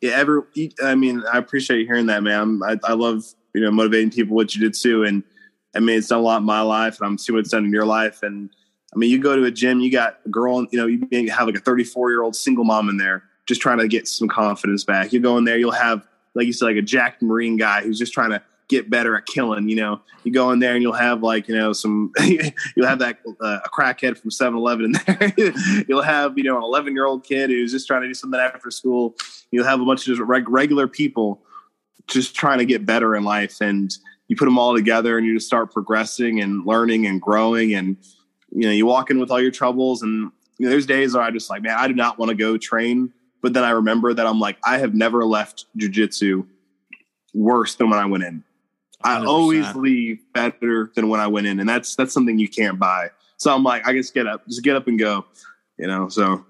[0.00, 0.46] yeah, ever.
[0.82, 2.60] I mean, I appreciate you hearing that, man.
[2.64, 3.24] I, I love
[3.54, 5.24] you know motivating people with jujitsu, and
[5.74, 7.64] I mean, it's done a lot in my life, and I'm seeing what it's done
[7.64, 8.22] in your life.
[8.22, 8.50] And
[8.94, 11.28] I mean, you go to a gym, you got a girl, you know, you may
[11.28, 14.28] have like a 34 year old single mom in there, just trying to get some
[14.28, 15.12] confidence back.
[15.12, 16.06] You go in there, you'll have,
[16.38, 19.26] like you said, like a Jack Marine guy who's just trying to get better at
[19.26, 19.68] killing.
[19.68, 22.12] You know, you go in there and you'll have like you know some,
[22.76, 25.32] you'll have that uh, a crackhead from 7-Eleven in there.
[25.88, 28.38] you'll have you know an 11 year old kid who's just trying to do something
[28.38, 29.16] after school.
[29.50, 31.42] You'll have a bunch of just reg- regular people
[32.06, 33.92] just trying to get better in life, and
[34.28, 37.96] you put them all together, and you just start progressing and learning and growing, and
[38.52, 41.24] you know you walk in with all your troubles, and you know, there's days where
[41.24, 43.12] I just like, man, I do not want to go train,
[43.42, 46.46] but then I remember that I'm like, I have never left jujitsu
[47.34, 48.44] worse than when I went in.
[49.02, 49.26] I 100%.
[49.26, 53.10] always leave better than when I went in, and that's that's something you can't buy.
[53.36, 55.24] So I'm like, I just get up, just get up and go,
[55.78, 56.08] you know.
[56.08, 56.44] So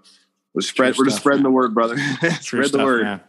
[0.55, 1.52] we're spread, True we're just spreading man.
[1.52, 1.97] the word, brother.
[2.20, 3.02] True spread the stuff, word.
[3.02, 3.20] man.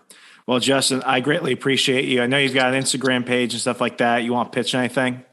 [0.48, 2.24] Well, Justin, I greatly appreciate you.
[2.24, 4.24] I know you've got an Instagram page and stuff like that.
[4.24, 5.24] You want to pitch anything?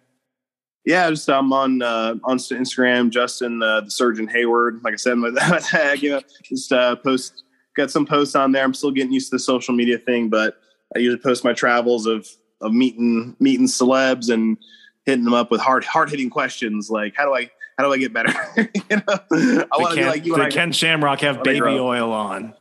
[0.84, 4.82] Yeah, just I'm on uh, on Instagram, Justin uh, the Surgeon Hayward.
[4.84, 7.44] Like I said, my my tag, you know, just uh, post
[7.76, 8.64] got some posts on there.
[8.64, 10.56] I'm still getting used to the social media thing, but
[10.94, 12.28] I usually post my travels of
[12.60, 14.56] of meeting meeting celebs and
[15.04, 17.98] hitting them up with hard hard hitting questions like how do I how do I
[17.98, 18.32] get better?
[18.56, 20.34] you know, I want to be like you.
[20.34, 22.54] Did Ken Shamrock have baby oil on?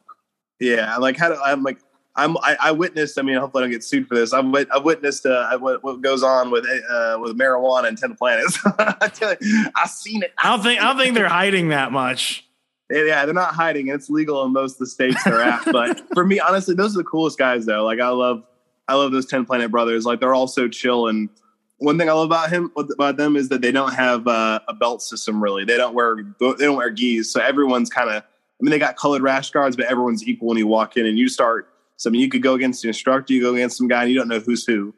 [0.59, 1.79] Yeah, I'm like how do I'm like
[2.15, 3.19] I'm I, I witnessed.
[3.19, 4.33] I mean, hopefully I don't get sued for this.
[4.33, 8.59] I've, I've witnessed uh, what, what goes on with uh, with marijuana and 10th Planets.
[8.77, 10.33] I tell you, I've seen it.
[10.37, 12.44] I don't think I don't think they're hiding that much.
[12.89, 13.87] Yeah, they're not hiding.
[13.87, 15.65] It's legal in most of the states they're at.
[15.71, 17.83] But for me, honestly, those are the coolest guys though.
[17.83, 18.43] Like I love
[18.87, 20.05] I love those 10th Planet brothers.
[20.05, 21.07] Like they're all so chill.
[21.07, 21.29] And
[21.77, 24.73] one thing I love about him about them is that they don't have uh, a
[24.73, 25.41] belt system.
[25.41, 27.31] Really, they don't wear they don't wear gis.
[27.31, 28.23] So everyone's kind of.
[28.23, 31.17] I mean, they got colored rash guards, but everyone's equal when you walk in and
[31.17, 31.67] you start.
[31.97, 34.11] So I mean, you could go against the instructor, you go against some guy, and
[34.11, 34.93] you don't know who's who.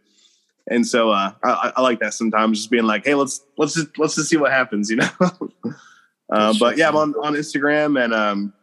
[0.69, 3.97] And so uh, I, I like that sometimes, just being like, "Hey, let's let's just
[3.97, 5.09] let's just see what happens," you know.
[6.31, 8.53] uh, but yeah, I'm on on Instagram and um,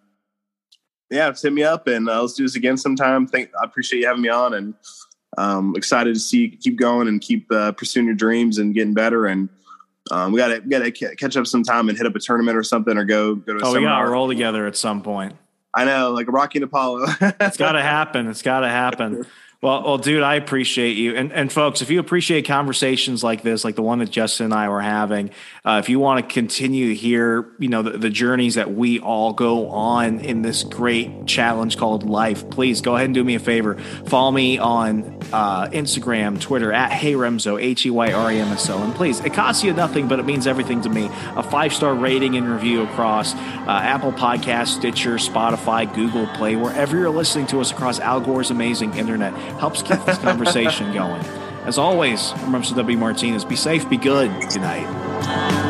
[1.11, 3.27] yeah, just hit me up and uh, let's do this again sometime.
[3.27, 4.75] Thank, I appreciate you having me on and
[5.39, 8.95] um, excited to see you keep going and keep uh, pursuing your dreams and getting
[8.95, 9.27] better.
[9.27, 9.49] And
[10.11, 12.63] um, we got to got to catch up sometime and hit up a tournament or
[12.63, 13.65] something or go go to.
[13.65, 14.07] A oh, we got seminar.
[14.07, 15.35] to roll together at some point.
[15.75, 17.07] I know, like Rocky and Apollo.
[17.21, 18.29] it's got to happen.
[18.29, 19.27] It's got to happen.
[19.65, 21.17] Well, well, dude, I appreciate you.
[21.17, 24.53] And and folks, if you appreciate conversations like this, like the one that Justin and
[24.53, 25.31] I were having,
[25.65, 29.01] uh, if you want to continue to hear, you know, the, the journeys that we
[29.01, 33.37] all go on in this great challenge called life, please go ahead and do me
[33.37, 33.77] a favor.
[34.05, 38.49] Follow me on uh, Instagram, Twitter at Hey Remso, H E Y R E M
[38.49, 38.77] S O.
[38.77, 41.09] And please, it costs you nothing, but it means everything to me.
[41.37, 43.39] A five star rating and review across uh,
[43.69, 48.93] Apple Podcast, Stitcher, Spotify, Google Play, wherever you're listening to us across Al Gore's amazing
[48.99, 51.23] internet helps keep this conversation going.
[51.65, 52.99] As always, I'm Remso W.
[52.99, 53.45] Martinez.
[53.45, 54.31] Be safe, be good.
[54.51, 55.64] Good night.